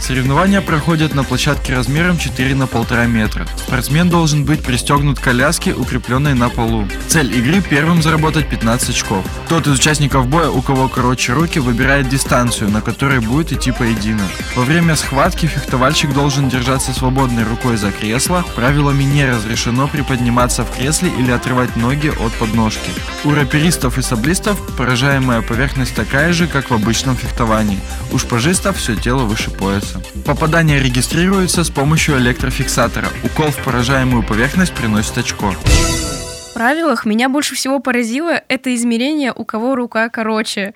Соревнования 0.00 0.60
проходят 0.60 1.14
на 1.14 1.24
площадке 1.24 1.74
размером 1.74 2.18
4 2.18 2.54
на 2.54 2.64
1,5 2.64 3.06
метра. 3.08 3.46
Спортсмен 3.56 4.08
должен 4.08 4.44
быть 4.44 4.62
пристегнут 4.62 5.18
к 5.18 5.22
коляске, 5.22 5.72
укрепленной 5.72 6.34
на 6.34 6.48
полу. 6.48 6.86
Цель 7.08 7.34
игры– 7.36 7.60
первым 7.70 8.02
заработать 8.02 8.48
15 8.48 8.90
очков. 8.90 9.24
Тот 9.48 9.66
из 9.66 9.74
участников 9.74 10.28
боя, 10.28 10.50
у 10.50 10.62
кого 10.62 10.88
короче 10.88 11.32
руки, 11.32 11.58
выбирает 11.58 12.08
дистанцию, 12.08 12.70
на 12.70 12.82
которой 12.82 13.20
будет 13.20 13.52
идти 13.52 13.72
поединок. 13.72 14.28
Во 14.54 14.62
время 14.62 14.96
схватки 14.96 15.46
фехтовальщик 15.46 16.12
должен 16.12 16.48
держаться 16.48 16.92
свободной 16.92 17.44
рукой 17.44 17.76
за 17.76 17.90
кресло. 17.90 18.44
Правилами 18.54 19.02
не 19.02 19.26
разрешено 19.26 19.88
приподниматься 19.88 20.64
в 20.64 20.70
кресле 20.76 21.10
или 21.18 21.30
отрывать 21.30 21.74
ноги 21.76 22.08
от 22.08 22.32
подножки. 22.34 22.90
У 23.24 23.34
раперистов 23.34 23.98
и 23.98 24.02
саблистов 24.02 24.58
поражаемая 24.76 25.42
поверхность 25.42 25.94
такая 25.94 26.32
же, 26.32 26.46
как 26.46 26.70
в 26.70 26.74
обычном 26.74 27.16
фехтовании. 27.16 27.80
У 28.12 28.18
шпажистов 28.18 28.76
все 28.76 28.94
тело 28.94 29.22
выше 29.22 29.50
пояса. 29.66 30.00
Попадание 30.24 30.80
регистрируется 30.80 31.64
с 31.64 31.70
помощью 31.70 32.18
электрофиксатора. 32.18 33.08
Укол 33.24 33.50
в 33.50 33.64
поражаемую 33.64 34.22
поверхность 34.22 34.72
приносит 34.72 35.18
очко. 35.18 35.50
В 35.50 36.54
правилах 36.54 37.04
меня 37.04 37.28
больше 37.28 37.56
всего 37.56 37.80
поразило 37.80 38.40
это 38.48 38.72
измерение, 38.76 39.32
у 39.34 39.44
кого 39.44 39.74
рука 39.74 40.08
короче. 40.08 40.72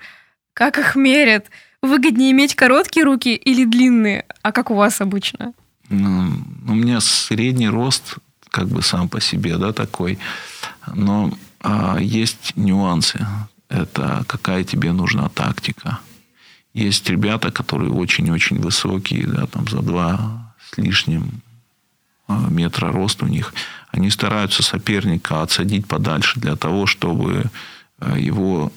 Как 0.53 0.77
их 0.77 0.95
мерят? 0.95 1.45
Выгоднее 1.81 2.31
иметь 2.31 2.55
короткие 2.55 3.05
руки 3.05 3.33
или 3.33 3.63
длинные? 3.63 4.25
А 4.41 4.51
как 4.51 4.71
у 4.71 4.75
вас 4.75 4.99
обычно? 4.99 5.53
Ну, 5.87 6.33
у 6.67 6.73
меня 6.73 6.99
средний 6.99 7.69
рост, 7.69 8.17
как 8.49 8.67
бы 8.67 8.81
сам 8.81 9.07
по 9.07 9.21
себе, 9.21 9.57
да, 9.57 9.71
такой. 9.71 10.19
Но 10.93 11.31
а, 11.61 11.97
есть 11.97 12.57
нюансы. 12.57 13.25
Это 13.69 14.25
какая 14.27 14.65
тебе 14.65 14.91
нужна 14.91 15.29
тактика. 15.29 15.99
Есть 16.73 17.09
ребята, 17.09 17.51
которые 17.51 17.91
очень-очень 17.91 18.59
высокие, 18.59 19.27
да, 19.27 19.45
там 19.45 19.67
за 19.67 19.81
два 19.81 20.53
с 20.71 20.77
лишним 20.77 21.41
а, 22.27 22.47
метра 22.49 22.91
рост 22.91 23.21
у 23.23 23.27
них. 23.27 23.53
Они 23.89 24.09
стараются 24.09 24.63
соперника 24.63 25.41
отсадить 25.41 25.85
подальше 25.85 26.39
для 26.39 26.55
того, 26.55 26.85
чтобы 26.85 27.45
а, 27.99 28.17
его, 28.17 28.71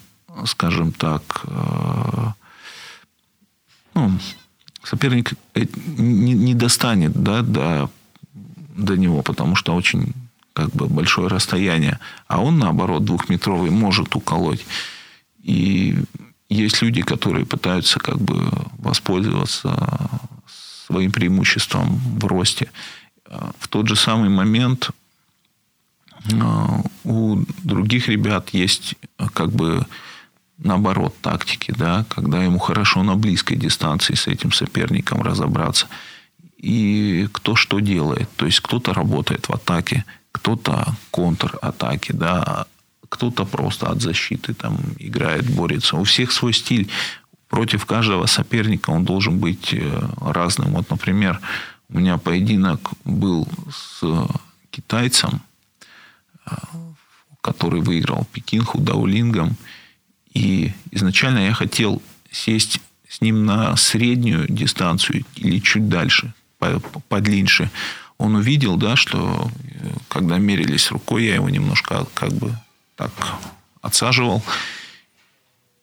скажем 0.45 0.91
так, 0.91 1.41
а, 1.45 2.33
ну, 3.93 4.11
соперник 4.83 5.33
э, 5.53 5.65
не 5.97 6.53
достанет 6.53 7.13
да, 7.13 7.41
до, 7.41 7.89
до 8.75 8.97
него, 8.97 9.21
потому 9.21 9.55
что 9.55 9.73
очень 9.73 10.13
как 10.51 10.71
бы 10.71 10.87
большое 10.87 11.27
расстояние, 11.27 11.99
а 12.27 12.41
он, 12.41 12.59
наоборот, 12.59 13.03
двухметровый 13.03 13.71
может 13.71 14.15
уколоть. 14.15 14.65
И 15.43 15.97
есть 16.55 16.81
люди, 16.81 17.01
которые 17.01 17.45
пытаются 17.45 17.99
как 17.99 18.17
бы 18.17 18.51
воспользоваться 18.77 20.09
своим 20.85 21.11
преимуществом 21.11 21.97
в 22.19 22.25
росте. 22.25 22.71
В 23.59 23.67
тот 23.67 23.87
же 23.87 23.95
самый 23.95 24.29
момент 24.29 24.91
а, 26.41 26.81
у 27.03 27.43
других 27.63 28.07
ребят 28.07 28.49
есть 28.49 28.95
как 29.33 29.51
бы 29.51 29.85
наоборот 30.57 31.15
тактики, 31.21 31.73
да, 31.77 32.05
когда 32.09 32.43
ему 32.43 32.59
хорошо 32.59 33.03
на 33.03 33.15
близкой 33.15 33.57
дистанции 33.57 34.15
с 34.15 34.27
этим 34.27 34.51
соперником 34.51 35.21
разобраться. 35.21 35.87
И 36.57 37.27
кто 37.31 37.55
что 37.55 37.79
делает. 37.79 38.29
То 38.37 38.45
есть 38.45 38.59
кто-то 38.61 38.93
работает 38.93 39.47
в 39.47 39.53
атаке, 39.53 40.05
кто-то 40.31 40.95
контр-атаки, 41.11 42.11
да, 42.13 42.65
кто-то 43.09 43.45
просто 43.45 43.87
от 43.87 44.01
защиты 44.01 44.53
там 44.53 44.77
играет, 44.99 45.49
борется. 45.49 45.97
У 45.97 46.03
всех 46.03 46.31
свой 46.31 46.53
стиль. 46.53 46.89
Против 47.47 47.85
каждого 47.85 48.25
соперника 48.25 48.89
он 48.89 49.05
должен 49.05 49.39
быть 49.39 49.73
э, 49.73 50.09
разным. 50.19 50.73
Вот, 50.73 50.89
например, 50.89 51.39
у 51.89 51.97
меня 51.97 52.17
поединок 52.17 52.91
был 53.05 53.47
с 53.71 54.03
китайцем, 54.71 55.41
э, 56.45 56.51
который 57.41 57.81
выиграл 57.81 58.27
Пекин 58.31 58.63
Худаулингом. 58.63 59.55
И 60.33 60.73
изначально 60.91 61.39
я 61.45 61.53
хотел 61.53 62.01
сесть 62.31 62.81
с 63.07 63.21
ним 63.21 63.45
на 63.45 63.75
среднюю 63.77 64.47
дистанцию 64.49 65.23
или 65.35 65.59
чуть 65.59 65.87
дальше, 65.87 66.33
подлиннее. 67.07 67.71
Он 68.17 68.35
увидел, 68.35 68.77
да, 68.77 68.95
что 68.95 69.49
э, 69.63 69.89
когда 70.07 70.37
мерились 70.37 70.91
рукой, 70.91 71.25
я 71.25 71.35
его 71.35 71.49
немножко 71.49 72.05
как 72.13 72.31
бы 72.33 72.57
так 72.95 73.11
отсаживал. 73.81 74.43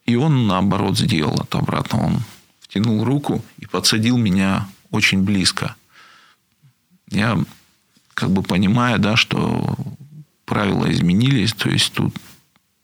И 0.07 0.16
он, 0.16 0.46
наоборот, 0.46 0.98
сделал 0.98 1.40
это 1.42 1.59
обратно. 1.59 2.07
Он 2.07 2.22
втянул 2.61 3.05
руку 3.05 3.44
и 3.59 3.66
подсадил 3.66 4.16
меня 4.16 4.68
очень 4.90 5.22
близко. 5.22 5.77
Я 7.09 7.38
как 8.14 8.31
бы 8.31 8.42
понимаю, 8.42 8.98
да, 8.98 9.16
что 9.16 9.77
правила 10.44 10.90
изменились, 10.90 11.53
то 11.53 11.70
есть 11.70 11.92
тут 11.92 12.14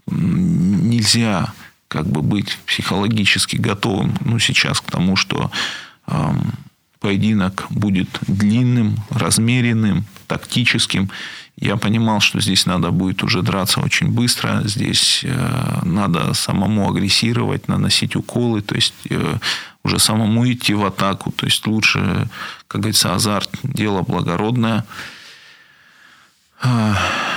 нельзя 0.07 1.53
как 1.89 2.07
бы 2.07 2.23
быть 2.23 2.59
психологически 2.67 3.57
готовым, 3.57 4.17
ну, 4.21 4.39
сейчас 4.39 4.81
к 4.81 4.91
тому, 4.91 5.17
что 5.17 5.51
эм, 6.07 6.53
поединок 7.01 7.67
будет 7.71 8.09
длинным, 8.27 8.97
размеренным, 9.11 10.05
тактическим. 10.27 11.11
Я 11.61 11.77
понимал, 11.77 12.21
что 12.21 12.41
здесь 12.41 12.67
надо 12.67 12.93
будет 12.93 13.25
уже 13.25 13.43
драться 13.43 13.81
очень 13.81 14.13
быстро, 14.13 14.63
здесь 14.65 15.25
э, 15.25 15.81
надо 15.83 16.33
самому 16.35 16.89
агрессировать, 16.89 17.67
наносить 17.67 18.15
уколы, 18.15 18.63
то 18.63 18.77
есть 18.77 18.95
э, 19.11 19.39
уже 19.83 19.99
самому 19.99 20.47
идти 20.47 20.75
в 20.75 20.85
атаку, 20.85 21.33
то 21.33 21.47
есть 21.47 21.67
лучше, 21.67 22.29
как 22.69 22.83
говорится, 22.83 23.13
азарт, 23.13 23.51
дело 23.65 24.03
благородное. 24.03 24.85
Э, 26.63 26.95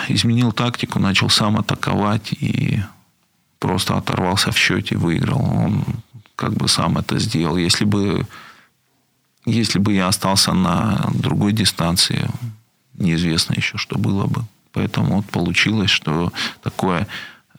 изменил 0.08 0.52
тактику, 0.52 1.00
начал 1.00 1.30
сам 1.30 1.58
атаковать 1.58 2.32
и 2.34 2.80
просто 3.58 3.98
оторвался 3.98 4.52
в 4.52 4.58
счете, 4.58 4.98
выиграл. 4.98 5.42
Он 5.42 5.84
как 6.36 6.54
бы 6.54 6.68
сам 6.68 7.00
это 7.00 7.18
сделал. 7.18 7.58
Если 7.58 7.86
бы, 7.86 8.28
если 9.48 9.80
бы 9.80 9.94
я 9.94 10.08
остался 10.08 10.54
на 10.54 11.10
другой 11.12 11.54
дистанции, 11.54 12.30
неизвестно 13.02 13.56
еще, 13.56 13.78
что 13.78 13.98
было 13.98 14.26
бы. 14.26 14.44
Поэтому 14.74 15.18
вот 15.18 15.26
получилось, 15.26 15.90
что 15.90 16.32
такое 16.62 17.08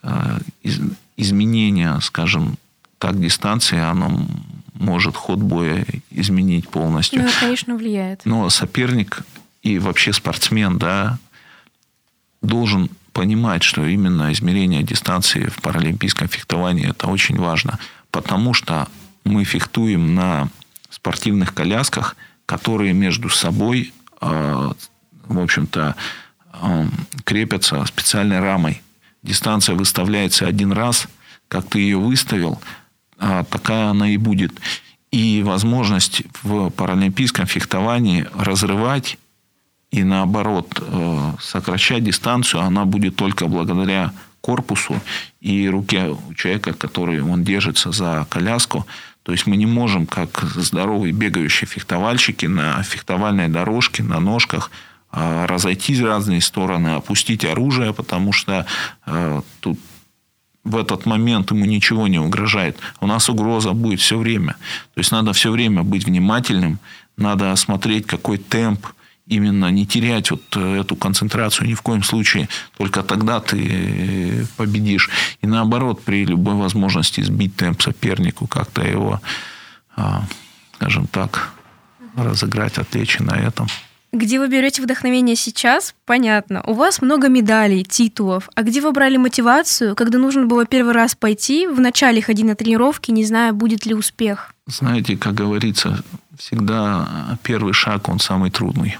э, 0.03 0.39
из, 0.63 0.81
изменение, 1.17 2.01
скажем 2.01 2.57
так, 2.99 3.21
дистанции, 3.21 3.79
оно 3.79 4.27
может 4.75 5.17
ход 5.17 5.39
боя 5.39 5.85
изменить 6.11 6.69
полностью. 6.69 7.23
Ну, 7.23 7.31
конечно, 7.39 7.77
влияет. 7.77 8.23
Но 8.25 8.49
соперник 8.51 9.23
и 9.63 9.79
вообще 9.79 10.13
спортсмен, 10.13 10.79
да, 10.79 11.19
должен 12.41 12.91
понимать, 13.13 13.63
что 13.63 13.87
именно 13.87 14.33
измерение 14.33 14.83
дистанции 14.83 15.47
в 15.47 15.61
паралимпийском 15.61 16.29
фехтовании 16.29 16.89
это 16.89 17.07
очень 17.09 17.37
важно, 17.39 17.79
потому 18.11 18.55
что 18.55 18.89
мы 19.25 19.45
фехтуем 19.45 20.15
на 20.15 20.49
спортивных 20.91 21.55
колясках, 21.55 22.17
которые 22.47 22.93
между 22.93 23.29
собой 23.29 23.93
э, 24.21 24.73
в 25.33 25.41
общем-то, 25.41 25.97
крепятся 27.25 27.85
специальной 27.87 28.41
рамой. 28.41 28.83
Дистанция 29.23 29.75
выставляется 29.75 30.47
один 30.47 30.73
раз, 30.73 31.07
как 31.49 31.69
ты 31.69 31.81
ее 31.81 31.99
выставил, 31.99 32.61
такая 33.19 33.89
она 33.89 34.11
и 34.11 34.17
будет. 34.17 34.53
И 35.11 35.43
возможность 35.45 36.23
в 36.43 36.71
паралимпийском 36.71 37.47
фехтовании 37.47 38.27
разрывать 38.35 39.19
и 39.91 40.05
наоборот 40.05 40.81
э, 40.81 41.33
сокращать 41.39 42.03
дистанцию, 42.03 42.63
она 42.63 42.87
будет 42.87 43.15
только 43.15 43.47
благодаря 43.47 44.13
корпусу 44.41 44.99
и 45.43 45.69
руке 45.69 46.17
человека, 46.35 46.73
который 46.73 47.21
он 47.21 47.45
держится 47.45 47.93
за 47.93 48.27
коляску. 48.31 48.87
То 49.23 49.33
есть 49.33 49.47
мы 49.47 49.57
не 49.57 49.67
можем, 49.67 50.07
как 50.07 50.45
здоровые 50.55 51.13
бегающие 51.13 51.69
фехтовальщики 51.69 52.47
на 52.47 52.83
фехтовальной 52.83 53.49
дорожке, 53.49 54.03
на 54.03 54.19
ножках– 54.19 54.71
разойтись 55.13 56.01
в 56.01 56.07
разные 56.07 56.41
стороны, 56.41 56.89
опустить 56.89 57.45
оружие, 57.45 57.93
потому 57.93 58.33
что 58.33 58.67
э, 59.07 59.43
тут 59.61 59.79
в 60.65 60.77
этот 60.77 61.07
момент 61.07 61.51
ему 61.51 61.67
ничего 61.67 62.09
не 62.09 62.19
угрожает. 62.19 62.79
У 63.01 63.07
нас 63.07 63.29
угроза 63.29 63.73
будет 63.73 64.01
все 64.01 64.17
время. 64.17 64.53
То 64.95 65.01
есть 65.01 65.13
надо 65.13 65.33
все 65.33 65.51
время 65.51 65.83
быть 65.83 66.07
внимательным, 66.07 66.79
надо 67.17 67.55
смотреть, 67.57 68.07
какой 68.07 68.39
темп, 68.39 68.87
именно 69.27 69.71
не 69.71 69.87
терять 69.87 70.31
вот 70.31 70.43
э, 70.57 70.81
эту 70.81 70.97
концентрацию 70.97 71.69
ни 71.69 71.75
в 71.75 71.83
коем 71.83 72.03
случае. 72.03 72.49
Только 72.77 73.03
тогда 73.03 73.41
ты 73.41 74.47
победишь. 74.57 75.11
И 75.43 75.47
наоборот, 75.47 76.03
при 76.03 76.25
любой 76.25 76.55
возможности 76.55 77.21
сбить 77.21 77.57
темп 77.57 77.83
сопернику, 77.83 78.47
как-то 78.47 78.83
его, 78.83 79.21
а, 79.95 80.25
скажем 80.75 81.07
так, 81.07 81.53
разыграть, 82.17 82.79
отвлечь 82.79 83.19
на 83.21 83.33
этом. 83.33 83.69
Где 84.15 84.39
вы 84.39 84.49
берете 84.49 84.83
вдохновение 84.83 85.37
сейчас, 85.37 85.95
понятно. 86.05 86.63
У 86.67 86.75
вас 86.75 87.01
много 87.01 87.29
медалей, 87.29 87.83
титулов. 87.83 88.51
А 88.55 88.63
где 88.63 88.83
вы 88.83 88.93
брали 88.93 89.17
мотивацию, 89.17 89.97
когда 89.97 90.19
нужно 90.19 90.45
было 90.45 90.67
первый 90.67 90.93
раз 90.93 91.15
пойти, 91.15 91.67
вначале 91.67 92.21
ходить 92.21 92.45
на 92.45 92.55
тренировки, 92.55 93.11
не 93.11 93.25
зная, 93.25 93.53
будет 93.53 93.87
ли 93.87 93.95
успех? 93.95 94.55
Знаете, 94.67 95.17
как 95.17 95.33
говорится, 95.33 96.05
всегда 96.39 97.39
первый 97.43 97.73
шаг, 97.73 98.11
он 98.11 98.19
самый 98.19 98.51
трудный. 98.51 98.99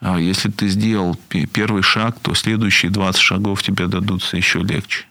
А 0.00 0.18
если 0.18 0.50
ты 0.50 0.66
сделал 0.66 1.16
первый 1.52 1.82
шаг, 1.82 2.18
то 2.20 2.34
следующие 2.34 2.90
20 2.90 3.20
шагов 3.20 3.62
тебе 3.62 3.86
дадутся 3.86 4.36
еще 4.36 4.58
легче. 4.58 5.04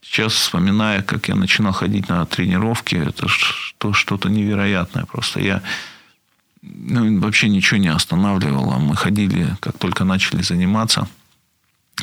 Сейчас, 0.00 0.32
вспоминая, 0.32 1.02
как 1.02 1.28
я 1.28 1.34
начинал 1.34 1.72
ходить 1.72 2.08
на 2.08 2.24
тренировки, 2.24 2.94
это 2.94 3.26
что-то 3.28 4.28
невероятное 4.28 5.06
просто. 5.06 5.40
Я 5.40 5.60
ну, 6.62 7.20
вообще 7.20 7.48
ничего 7.48 7.78
не 7.78 7.88
останавливало. 7.88 8.78
Мы 8.78 8.96
ходили, 8.96 9.56
как 9.60 9.78
только 9.78 10.04
начали 10.04 10.42
заниматься. 10.42 11.08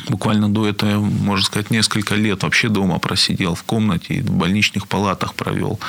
Буквально 0.08 0.48
до 0.48 0.66
этого, 0.66 1.00
можно 1.00 1.44
сказать, 1.44 1.70
несколько 1.70 2.14
лет 2.14 2.42
вообще 2.42 2.68
дома 2.68 2.98
просидел 2.98 3.54
в 3.54 3.64
комнате 3.64 4.14
и 4.14 4.20
в 4.20 4.30
больничных 4.30 4.88
палатах 4.88 5.34
провел. 5.34 5.80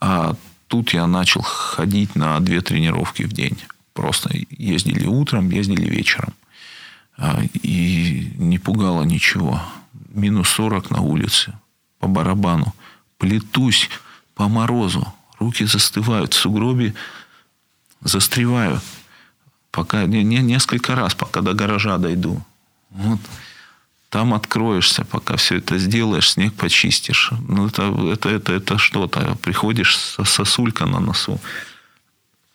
А 0.00 0.36
тут 0.68 0.92
я 0.94 1.06
начал 1.06 1.42
ходить 1.42 2.14
на 2.16 2.38
две 2.40 2.60
тренировки 2.60 3.22
в 3.24 3.32
день. 3.32 3.58
Просто 3.92 4.30
ездили 4.50 5.06
утром, 5.06 5.50
ездили 5.50 5.88
вечером. 5.88 6.32
А, 7.16 7.42
и 7.62 8.32
не 8.36 8.58
пугало 8.58 9.02
ничего. 9.02 9.60
Минус 10.10 10.48
40 10.50 10.90
на 10.90 11.00
улице, 11.00 11.52
по 11.98 12.08
барабану. 12.08 12.74
Плетусь 13.18 13.90
по 14.34 14.48
морозу. 14.48 15.12
Руки 15.38 15.64
застывают 15.64 16.32
в 16.32 16.36
сугробе 16.36 16.94
застреваю. 18.04 18.80
Пока, 19.70 20.04
не, 20.04 20.22
не, 20.22 20.38
несколько 20.38 20.94
раз, 20.94 21.14
пока 21.14 21.40
до 21.40 21.54
гаража 21.54 21.98
дойду. 21.98 22.42
Вот. 22.90 23.20
Там 24.10 24.34
откроешься, 24.34 25.04
пока 25.04 25.36
все 25.36 25.56
это 25.56 25.78
сделаешь, 25.78 26.32
снег 26.32 26.52
почистишь. 26.52 27.32
Ну, 27.48 27.66
это, 27.66 27.82
это, 28.12 28.28
это, 28.28 28.52
это 28.52 28.78
что-то. 28.78 29.36
Приходишь 29.42 29.96
со 29.96 30.24
сосулька 30.24 30.84
на 30.84 31.00
носу. 31.00 31.40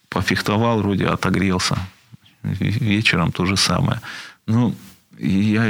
Пофехтовал, 0.09 0.81
вроде 0.81 1.07
отогрелся. 1.07 1.77
Вечером 2.43 3.31
то 3.31 3.45
же 3.45 3.57
самое. 3.57 3.99
Ну, 4.45 4.75
я, 5.17 5.69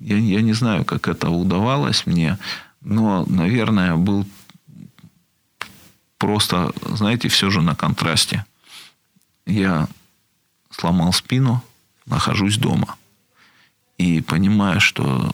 я, 0.00 0.16
я 0.16 0.42
не 0.42 0.52
знаю, 0.52 0.84
как 0.84 1.06
это 1.06 1.30
удавалось 1.30 2.06
мне, 2.06 2.36
но, 2.80 3.24
наверное, 3.26 3.94
был 3.94 4.26
просто, 6.18 6.72
знаете, 6.84 7.28
все 7.28 7.50
же 7.50 7.62
на 7.62 7.76
контрасте 7.76 8.44
я 9.50 9.88
сломал 10.70 11.12
спину, 11.12 11.62
нахожусь 12.06 12.56
дома. 12.56 12.96
И 13.98 14.20
понимаю, 14.20 14.80
что 14.80 15.32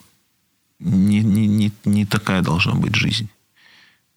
не, 0.79 1.21
не, 1.21 1.47
не, 1.47 1.73
не 1.85 2.05
такая 2.05 2.43
должна 2.43 2.75
быть 2.75 2.95
жизнь. 2.95 3.29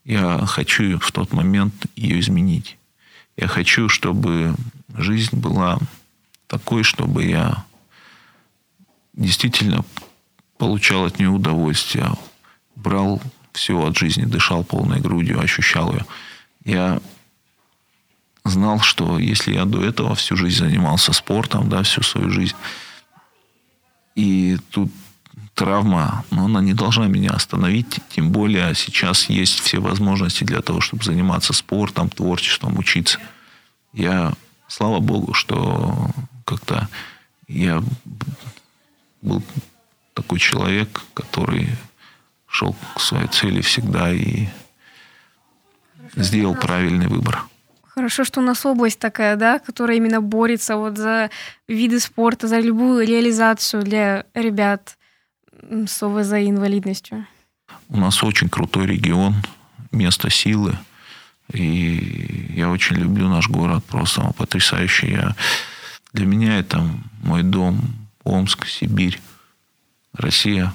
Я 0.03 0.45
хочу 0.45 0.97
в 0.99 1.11
тот 1.11 1.33
момент 1.33 1.73
ее 1.95 2.19
изменить. 2.19 2.77
Я 3.37 3.47
хочу, 3.47 3.89
чтобы 3.89 4.55
жизнь 4.95 5.37
была 5.37 5.77
такой, 6.47 6.83
чтобы 6.83 7.25
я 7.25 7.63
действительно 9.13 9.85
получал 10.57 11.05
от 11.05 11.19
нее 11.19 11.29
удовольствие, 11.29 12.11
брал 12.75 13.21
все 13.53 13.85
от 13.85 13.97
жизни, 13.97 14.25
дышал 14.25 14.63
полной 14.63 14.99
грудью, 14.99 15.39
ощущал 15.39 15.93
ее. 15.93 16.05
Я 16.65 17.01
знал, 18.45 18.79
что 18.79 19.19
если 19.19 19.53
я 19.53 19.65
до 19.65 19.83
этого 19.83 20.15
всю 20.15 20.35
жизнь 20.35 20.57
занимался 20.57 21.13
спортом, 21.13 21.69
да, 21.69 21.83
всю 21.83 22.01
свою 22.01 22.29
жизнь, 22.29 22.55
и 24.15 24.57
тут 24.71 24.91
травма, 25.53 26.23
но 26.31 26.45
она 26.45 26.61
не 26.61 26.73
должна 26.73 27.07
меня 27.07 27.31
остановить, 27.31 27.99
тем 28.09 28.31
более 28.31 28.73
сейчас 28.75 29.29
есть 29.29 29.59
все 29.59 29.79
возможности 29.79 30.43
для 30.43 30.61
того, 30.61 30.81
чтобы 30.81 31.03
заниматься 31.03 31.53
спортом, 31.53 32.09
творчеством, 32.09 32.77
учиться. 32.77 33.19
Я, 33.93 34.33
слава 34.67 34.99
богу, 34.99 35.33
что 35.33 36.11
как-то 36.45 36.87
я 37.47 37.83
был 39.21 39.43
такой 40.13 40.39
человек, 40.39 41.01
который 41.13 41.69
шел 42.47 42.75
к 42.95 43.01
своей 43.01 43.27
цели 43.27 43.61
всегда 43.61 44.11
и 44.13 44.47
сделал 46.15 46.55
правильный 46.55 47.07
выбор. 47.07 47.43
Хорошо, 47.93 48.23
что 48.23 48.39
у 48.39 48.43
нас 48.43 48.65
область 48.65 48.99
такая, 48.99 49.35
да, 49.35 49.59
которая 49.59 49.97
именно 49.97 50.21
борется 50.21 50.77
вот 50.77 50.97
за 50.97 51.29
виды 51.67 51.99
спорта, 51.99 52.47
за 52.47 52.59
любую 52.59 53.05
реализацию 53.05 53.83
для 53.83 54.25
ребят 54.33 54.97
с 55.61 56.01
ОВЗ 56.03 56.33
и 56.33 56.49
инвалидностью. 56.49 57.25
У 57.89 57.97
нас 57.97 58.23
очень 58.23 58.49
крутой 58.49 58.85
регион, 58.87 59.35
место 59.91 60.29
силы. 60.29 60.77
И 61.51 62.53
я 62.55 62.69
очень 62.69 62.95
люблю 62.97 63.27
наш 63.27 63.49
город, 63.49 63.83
просто 63.85 64.21
он 64.21 64.33
потрясающий. 64.33 65.11
Я, 65.11 65.35
для 66.13 66.25
меня 66.27 66.59
это 66.59 66.87
мой 67.23 67.41
дом, 67.41 67.81
Омск, 68.23 68.67
Сибирь, 68.67 69.19
Россия, 70.13 70.71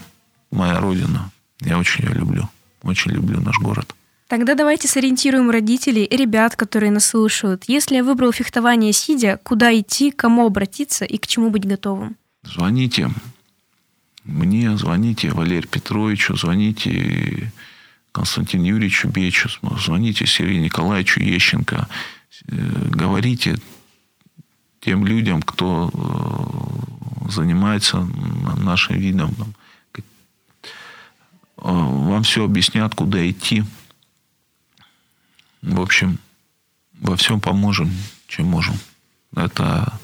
моя 0.50 0.80
родина. 0.80 1.30
Я 1.60 1.78
очень 1.78 2.04
ее 2.04 2.14
люблю. 2.14 2.48
Очень 2.82 3.12
люблю 3.12 3.40
наш 3.40 3.58
город. 3.60 3.94
Тогда 4.34 4.56
давайте 4.56 4.88
сориентируем 4.88 5.48
родителей 5.48 6.02
и 6.02 6.16
ребят, 6.16 6.56
которые 6.56 6.90
нас 6.90 7.06
слушают. 7.06 7.66
Если 7.68 7.94
я 7.94 8.02
выбрал 8.02 8.32
фехтование 8.32 8.92
сидя, 8.92 9.38
куда 9.44 9.72
идти, 9.78 10.10
к 10.10 10.16
кому 10.16 10.44
обратиться 10.44 11.04
и 11.04 11.18
к 11.18 11.28
чему 11.28 11.50
быть 11.50 11.64
готовым? 11.64 12.16
Звоните 12.42 13.10
мне, 14.24 14.76
звоните 14.76 15.30
Валерию 15.30 15.68
Петровичу, 15.68 16.36
звоните 16.36 17.52
Константину 18.10 18.64
Юрьевичу 18.64 19.06
Бечу, 19.06 19.50
звоните 19.78 20.26
Сергею 20.26 20.62
Николаевичу 20.62 21.20
Ещенко. 21.20 21.86
Э, 22.48 22.56
говорите 22.90 23.54
тем 24.80 25.06
людям, 25.06 25.42
кто 25.42 25.92
э, 25.94 27.30
занимается 27.30 28.04
нашим 28.58 28.98
видом. 28.98 29.32
Э, 29.96 30.00
вам 31.58 32.24
все 32.24 32.44
объяснят, 32.44 32.92
куда 32.96 33.30
идти. 33.30 33.62
В 35.64 35.80
общем, 35.80 36.18
во 37.00 37.16
всем 37.16 37.40
поможем, 37.40 37.90
чем 38.28 38.46
можем. 38.46 38.74
Это 39.34 39.98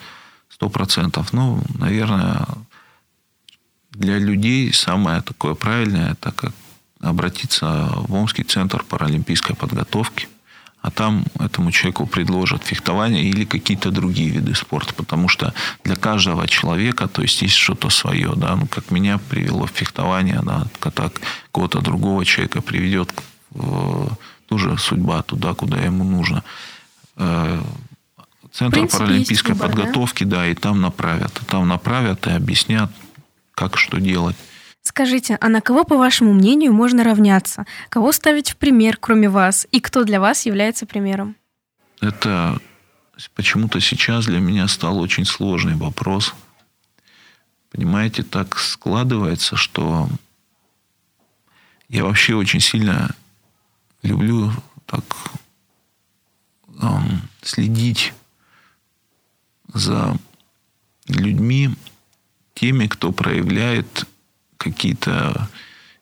сто 0.48 0.70
процентов. 0.70 1.32
Ну, 1.32 1.62
наверное, 1.78 2.46
для 3.90 4.18
людей 4.18 4.72
самое 4.72 5.20
такое 5.20 5.54
правильное, 5.54 6.12
это 6.12 6.32
как 6.32 6.52
обратиться 7.00 7.90
в 7.94 8.14
Омский 8.14 8.44
центр 8.44 8.82
паралимпийской 8.84 9.54
подготовки, 9.54 10.28
а 10.80 10.90
там 10.90 11.24
этому 11.38 11.72
человеку 11.72 12.06
предложат 12.06 12.64
фехтование 12.64 13.24
или 13.24 13.44
какие-то 13.44 13.90
другие 13.90 14.30
виды 14.30 14.54
спорта, 14.54 14.94
потому 14.94 15.28
что 15.28 15.52
для 15.84 15.96
каждого 15.96 16.48
человека, 16.48 17.06
то 17.06 17.20
есть 17.20 17.42
есть 17.42 17.56
что-то 17.56 17.90
свое, 17.90 18.32
да, 18.34 18.56
ну, 18.56 18.66
как 18.66 18.90
меня 18.90 19.18
привело 19.18 19.66
в 19.66 19.70
фехтование, 19.70 20.40
да, 20.42 20.66
так 20.90 21.20
кого-то 21.52 21.80
другого 21.80 22.24
человека 22.24 22.62
приведет 22.62 23.12
в 23.50 24.16
тоже 24.50 24.76
судьба 24.78 25.22
туда, 25.22 25.54
куда 25.54 25.78
ему 25.78 26.02
нужно. 26.02 26.42
Э, 27.16 27.62
Центр 28.52 28.78
принципе, 28.78 29.04
паралимпийской 29.04 29.54
выбор, 29.54 29.68
подготовки, 29.68 30.24
да? 30.24 30.38
да, 30.38 30.46
и 30.48 30.54
там 30.54 30.80
направят. 30.80 31.40
И 31.40 31.44
там 31.44 31.68
направят 31.68 32.26
и 32.26 32.30
объяснят, 32.30 32.90
как 33.54 33.78
что 33.78 34.00
делать. 34.00 34.36
Скажите, 34.82 35.38
а 35.40 35.48
на 35.48 35.60
кого, 35.60 35.84
по 35.84 35.96
вашему 35.96 36.32
мнению, 36.32 36.72
можно 36.72 37.04
равняться? 37.04 37.64
Кого 37.90 38.10
ставить 38.10 38.50
в 38.50 38.56
пример, 38.56 38.96
кроме 38.98 39.28
вас? 39.28 39.68
И 39.70 39.78
кто 39.78 40.02
для 40.02 40.20
вас 40.20 40.46
является 40.46 40.84
примером? 40.84 41.36
Это 42.00 42.58
почему-то 43.36 43.78
сейчас 43.78 44.26
для 44.26 44.40
меня 44.40 44.66
стал 44.66 44.98
очень 44.98 45.26
сложный 45.26 45.76
вопрос. 45.76 46.34
Понимаете, 47.70 48.24
так 48.24 48.58
складывается, 48.58 49.54
что 49.54 50.08
я 51.88 52.02
вообще 52.02 52.34
очень 52.34 52.60
сильно 52.60 53.14
люблю 54.02 54.52
так 54.86 55.04
эм, 56.80 57.22
следить 57.42 58.12
за 59.72 60.16
людьми, 61.06 61.70
теми, 62.54 62.86
кто 62.86 63.12
проявляет 63.12 64.06
какие-то 64.56 65.48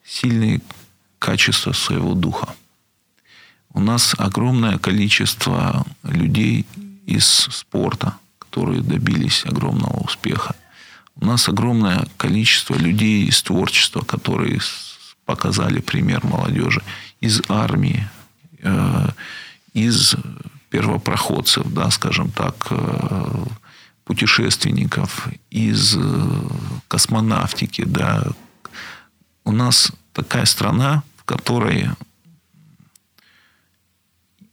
сильные 0.04 0.60
качества 1.18 1.72
своего 1.72 2.14
духа. 2.14 2.54
У 3.72 3.80
нас 3.80 4.14
огромное 4.18 4.78
количество 4.78 5.86
людей 6.02 6.66
из 7.06 7.26
спорта, 7.26 8.16
которые 8.38 8.82
добились 8.82 9.44
огромного 9.44 10.00
успеха. 10.04 10.56
У 11.16 11.26
нас 11.26 11.48
огромное 11.48 12.06
количество 12.16 12.74
людей 12.74 13.26
из 13.26 13.42
творчества, 13.42 14.00
которые 14.00 14.60
показали 15.24 15.80
пример 15.80 16.24
молодежи 16.24 16.82
из 17.20 17.42
армии, 17.48 18.08
э, 18.62 19.08
из 19.72 20.16
первопроходцев, 20.70 21.66
да, 21.72 21.90
скажем 21.90 22.30
так, 22.30 22.54
э, 22.70 23.44
путешественников, 24.04 25.28
из 25.50 25.96
э, 25.96 26.00
космонавтики, 26.88 27.84
да. 27.84 28.24
У 29.44 29.52
нас 29.52 29.92
такая 30.12 30.44
страна, 30.44 31.02
в 31.16 31.24
которой 31.24 31.90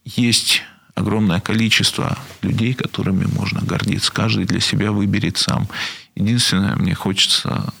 есть 0.04 0.62
огромное 0.94 1.40
количество 1.40 2.18
людей, 2.42 2.74
которыми 2.74 3.26
можно 3.26 3.60
гордиться. 3.60 4.12
Каждый 4.12 4.46
для 4.46 4.60
себя 4.60 4.92
выберет 4.92 5.36
сам. 5.36 5.68
Единственное, 6.14 6.76
мне 6.76 6.94
хочется 6.94 7.72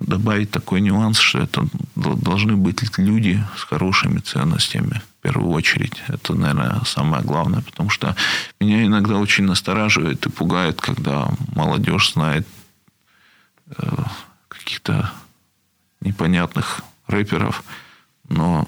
добавить 0.00 0.50
такой 0.50 0.80
нюанс, 0.80 1.18
что 1.18 1.40
это 1.40 1.66
должны 1.94 2.56
быть 2.56 2.80
люди 2.98 3.42
с 3.56 3.62
хорошими 3.62 4.18
ценностями 4.18 5.02
в 5.18 5.22
первую 5.22 5.50
очередь. 5.50 6.02
Это, 6.08 6.34
наверное, 6.34 6.80
самое 6.84 7.22
главное, 7.22 7.60
потому 7.60 7.90
что 7.90 8.16
меня 8.58 8.84
иногда 8.84 9.16
очень 9.16 9.44
настораживает 9.44 10.24
и 10.26 10.30
пугает, 10.30 10.80
когда 10.80 11.28
молодежь 11.54 12.12
знает 12.12 12.46
э, 13.76 14.02
каких-то 14.48 15.12
непонятных 16.00 16.80
рэперов, 17.06 17.62
но 18.28 18.66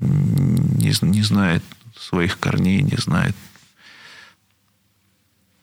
не, 0.00 0.94
не 1.02 1.22
знает 1.22 1.62
своих 1.96 2.38
корней, 2.38 2.80
не 2.82 2.96
знает 2.96 3.36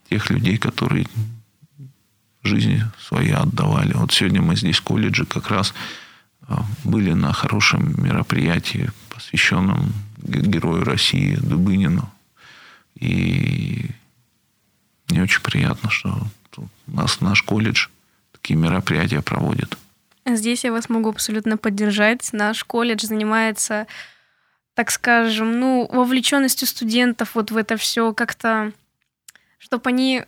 тех 0.09 0.29
людей, 0.29 0.57
которые 0.57 1.07
жизни 2.45 2.83
свои 2.99 3.31
отдавали. 3.31 3.93
Вот 3.93 4.11
сегодня 4.11 4.41
мы 4.41 4.55
здесь 4.55 4.77
в 4.77 4.83
колледже 4.83 5.25
как 5.25 5.49
раз 5.49 5.73
а, 6.47 6.65
были 6.83 7.13
на 7.13 7.33
хорошем 7.33 7.95
мероприятии, 8.03 8.91
посвященном 9.09 9.93
герою 10.17 10.83
России 10.83 11.35
Дубынину. 11.35 12.09
И 12.95 13.89
мне 15.09 15.23
очень 15.23 15.41
приятно, 15.41 15.89
что 15.89 16.27
у 16.87 16.95
нас 16.95 17.21
наш 17.21 17.43
колледж 17.43 17.87
такие 18.31 18.57
мероприятия 18.57 19.21
проводит. 19.21 19.77
Здесь 20.25 20.63
я 20.63 20.71
вас 20.71 20.89
могу 20.89 21.09
абсолютно 21.09 21.57
поддержать. 21.57 22.29
Наш 22.33 22.63
колледж 22.63 23.05
занимается, 23.05 23.85
так 24.73 24.89
скажем, 24.91 25.59
ну, 25.59 25.87
вовлеченностью 25.91 26.67
студентов 26.67 27.35
вот 27.35 27.51
в 27.51 27.57
это 27.57 27.77
все 27.77 28.11
как-то, 28.13 28.71
чтобы 29.59 29.89
они 29.89 30.23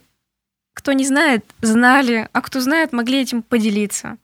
кто 0.78 0.94
не 0.94 1.06
знает, 1.06 1.44
знали, 1.62 2.30
а 2.34 2.42
кто 2.42 2.62
знает, 2.62 2.94
могли 2.94 3.20
этим 3.20 3.42
поделиться. 3.42 4.18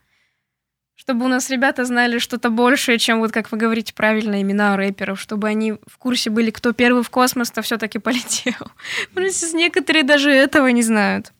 Чтобы 0.94 1.26
у 1.26 1.28
нас 1.28 1.50
ребята 1.50 1.84
знали 1.84 2.20
что-то 2.20 2.52
большее, 2.52 3.00
чем, 3.00 3.22
вот 3.22 3.32
как 3.32 3.52
вы 3.52 3.58
говорите, 3.58 3.92
правильно, 3.92 4.40
имена 4.40 4.78
рэперов, 4.78 5.20
чтобы 5.20 5.48
они 5.48 5.72
в 5.88 5.98
курсе 5.98 6.30
были, 6.30 6.52
кто 6.52 6.72
первый 6.72 7.02
в 7.02 7.10
космос-то 7.10 7.64
все-таки 7.64 7.98
полетел. 7.98 8.54
Потому 9.16 9.32
что 9.32 9.58
некоторые 9.58 10.04
даже 10.04 10.30
этого 10.30 10.68
не 10.68 10.84
знают. 10.84 11.34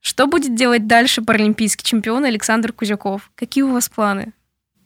Что 0.00 0.26
будет 0.26 0.56
делать 0.56 0.88
дальше 0.88 1.22
паралимпийский 1.22 1.84
чемпион 1.84 2.24
Александр 2.24 2.72
Кузяков? 2.72 3.30
Какие 3.36 3.62
у 3.62 3.72
вас 3.72 3.88
планы? 3.88 4.32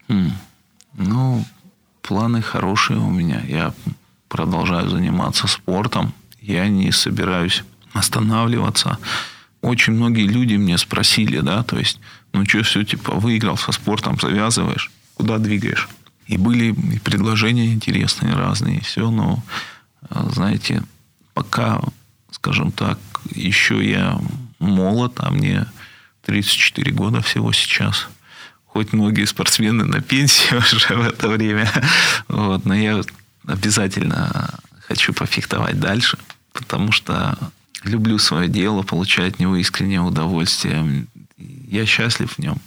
Хм. 0.09 0.33
Ну, 0.99 1.43
планы 2.03 2.43
хорошие 2.43 2.99
у 2.99 3.09
меня. 3.09 3.41
Я 3.49 3.73
продолжаю 4.29 4.91
заниматься 4.91 5.47
спортом. 5.47 6.13
Я 6.43 6.69
не 6.69 6.93
собираюсь 6.93 7.65
останавливаться. 7.95 8.99
Очень 9.63 9.95
многие 9.95 10.27
люди 10.27 10.57
мне 10.57 10.77
спросили, 10.77 11.41
да, 11.41 11.63
то 11.63 11.79
есть, 11.79 11.99
ну 12.35 12.45
что, 12.45 12.63
все, 12.63 12.85
типа, 12.85 13.15
выиграл 13.15 13.57
со 13.57 13.73
спортом, 13.73 14.19
завязываешь, 14.21 14.91
куда 15.15 15.39
двигаешь? 15.39 15.89
И 16.27 16.37
были 16.37 16.73
и 16.73 16.99
предложения 16.99 17.73
интересные 17.73 18.35
разные, 18.35 18.81
все, 18.83 19.11
но, 19.11 19.43
а, 20.11 20.29
знаете, 20.31 20.83
пока, 21.33 21.81
скажем 22.31 22.73
так, 22.73 22.99
еще 23.35 23.83
я 23.83 24.19
молод, 24.59 25.15
а 25.17 25.31
мне 25.31 25.67
34 26.25 26.93
года 26.93 27.21
всего 27.23 27.53
сейчас. 27.53 28.09
Хоть 28.67 28.93
многие 28.93 29.25
спортсмены 29.25 29.85
на 29.85 30.01
пенсии 30.01 30.55
уже 30.75 30.95
в 30.95 31.07
это 31.07 31.29
время. 31.29 31.71
Вот, 32.29 32.65
но 32.65 32.75
я 32.75 33.01
обязательно 33.47 34.59
хочу 34.89 35.13
пофехтовать 35.13 35.79
дальше, 35.79 36.19
потому 36.53 36.93
что 36.93 37.39
люблю 37.85 38.19
свое 38.19 38.49
дело, 38.49 38.83
получаю 38.83 39.29
от 39.29 39.39
него 39.39 39.57
искреннее 39.57 40.01
удовольствие. 40.01 41.07
Я 41.37 41.87
счастлив 41.87 42.33
в 42.33 42.39
нем. 42.39 42.59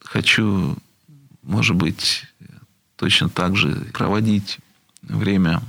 Хочу, 0.00 0.76
может 1.42 1.76
быть, 1.76 2.24
точно 2.96 3.28
так 3.28 3.56
же 3.56 3.74
проводить 3.92 4.58
время 5.02 5.62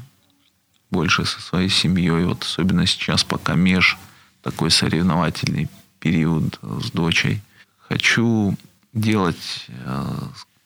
больше 0.90 1.26
со 1.26 1.42
своей 1.42 1.70
семьей. 1.70 2.26
Вот 2.26 2.44
особенно 2.44 2.86
сейчас, 2.86 3.24
пока 3.24 3.56
меж 3.56 3.98
такой 4.42 4.72
соревновательный 4.72 5.68
период 6.00 6.60
с 6.62 6.92
дочей. 6.92 7.42
Хочу 7.80 8.56
делать 8.94 9.66
э, 9.68 10.06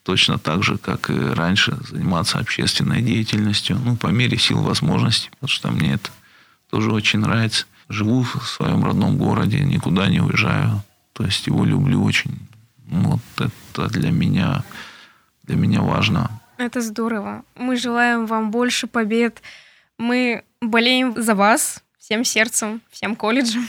точно 0.04 0.38
так 0.38 0.64
же, 0.64 0.78
как 0.78 1.10
и 1.10 1.18
раньше, 1.18 1.78
заниматься 1.90 2.40
общественной 2.40 3.02
деятельностью, 3.02 3.80
ну, 3.84 3.96
по 3.96 4.08
мере 4.08 4.38
сил 4.38 4.62
возможностей, 4.62 5.30
потому 5.32 5.50
что 5.50 5.72
мне 5.72 5.94
это 5.94 6.10
тоже 6.70 6.92
очень 6.92 7.20
нравится 7.20 7.66
живу 7.90 8.24
в 8.24 8.48
своем 8.48 8.84
родном 8.86 9.18
городе, 9.18 9.60
никуда 9.60 10.08
не 10.08 10.22
уезжаю. 10.22 10.82
То 11.14 11.26
есть 11.26 11.48
его 11.48 11.66
люблю 11.66 12.04
очень. 12.04 12.38
Вот 12.88 13.20
это 13.38 13.90
для 13.90 14.12
меня, 14.12 14.64
для 15.44 15.56
меня 15.56 15.82
важно. 15.82 16.30
Это 16.58 16.82
здорово. 16.82 17.44
Мы 17.56 17.76
желаем 17.76 18.26
вам 18.26 18.52
больше 18.52 18.88
побед. 18.88 19.42
Мы 19.98 20.44
болеем 20.62 21.22
за 21.22 21.36
вас 21.36 21.84
всем 21.98 22.24
сердцем, 22.24 22.82
всем 22.90 23.16
колледжем. 23.16 23.68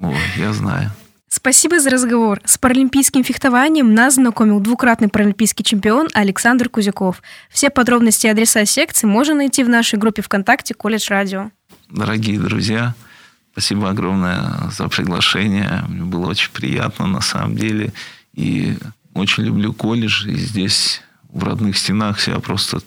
О, 0.00 0.12
я 0.36 0.52
знаю. 0.52 0.90
Спасибо 1.28 1.80
за 1.80 1.90
разговор. 1.90 2.40
С 2.44 2.58
паралимпийским 2.58 3.24
фехтованием 3.24 3.92
нас 3.92 4.14
знакомил 4.14 4.60
двукратный 4.60 5.08
паралимпийский 5.08 5.64
чемпион 5.64 6.08
Александр 6.14 6.68
Кузяков. 6.68 7.22
Все 7.50 7.70
подробности 7.70 8.26
и 8.26 8.30
адреса 8.30 8.64
секции 8.64 9.06
можно 9.06 9.34
найти 9.34 9.64
в 9.64 9.68
нашей 9.68 9.98
группе 9.98 10.22
ВКонтакте 10.22 10.74
«Колледж 10.74 11.08
Радио». 11.10 11.50
Дорогие 11.90 12.38
друзья, 12.38 12.94
Спасибо 13.54 13.88
огромное 13.88 14.68
за 14.76 14.88
приглашение. 14.88 15.84
Мне 15.86 16.02
было 16.02 16.26
очень 16.26 16.50
приятно 16.50 17.06
на 17.06 17.20
самом 17.20 17.54
деле. 17.54 17.92
И 18.34 18.76
очень 19.14 19.44
люблю 19.44 19.72
колледж. 19.72 20.28
И 20.28 20.34
здесь 20.34 21.02
в 21.32 21.44
родных 21.44 21.78
стенах 21.78 22.20
себя 22.20 22.40
просто 22.40 22.80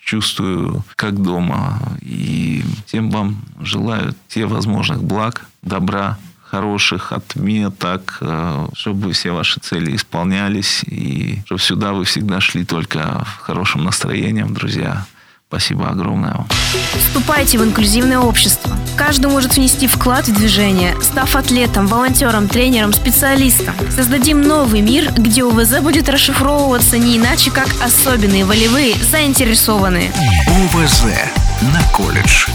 чувствую 0.00 0.84
как 0.94 1.20
дома. 1.20 1.98
И 2.02 2.62
всем 2.86 3.10
вам 3.10 3.42
желаю 3.60 4.14
те 4.28 4.46
возможных 4.46 5.02
благ, 5.02 5.44
добра, 5.62 6.18
хороших 6.44 7.12
отметок, 7.12 8.18
э, 8.20 8.68
чтобы 8.74 9.12
все 9.12 9.32
ваши 9.32 9.58
цели 9.58 9.96
исполнялись, 9.96 10.84
и 10.84 11.42
чтобы 11.46 11.60
сюда 11.60 11.92
вы 11.94 12.04
всегда 12.04 12.40
шли 12.40 12.64
только 12.64 13.24
в 13.24 13.38
хорошем 13.38 13.82
настроении, 13.82 14.44
друзья. 14.44 15.04
Спасибо 15.52 15.90
огромное 15.90 16.32
вам. 16.32 16.46
Вступайте 16.96 17.58
в 17.58 17.62
инклюзивное 17.62 18.18
общество. 18.18 18.74
Каждый 18.96 19.26
может 19.26 19.54
внести 19.54 19.86
вклад 19.86 20.26
в 20.26 20.34
движение, 20.34 20.96
став 21.02 21.36
атлетом, 21.36 21.86
волонтером, 21.86 22.48
тренером, 22.48 22.94
специалистом. 22.94 23.74
Создадим 23.94 24.40
новый 24.40 24.80
мир, 24.80 25.12
где 25.12 25.44
УВЗ 25.44 25.80
будет 25.80 26.08
расшифровываться 26.08 26.96
не 26.96 27.18
иначе, 27.18 27.50
как 27.50 27.68
особенные, 27.82 28.46
волевые, 28.46 28.94
заинтересованные. 28.94 30.10
УВЗ 30.72 31.04
на 31.60 31.82
колледж 31.94 32.46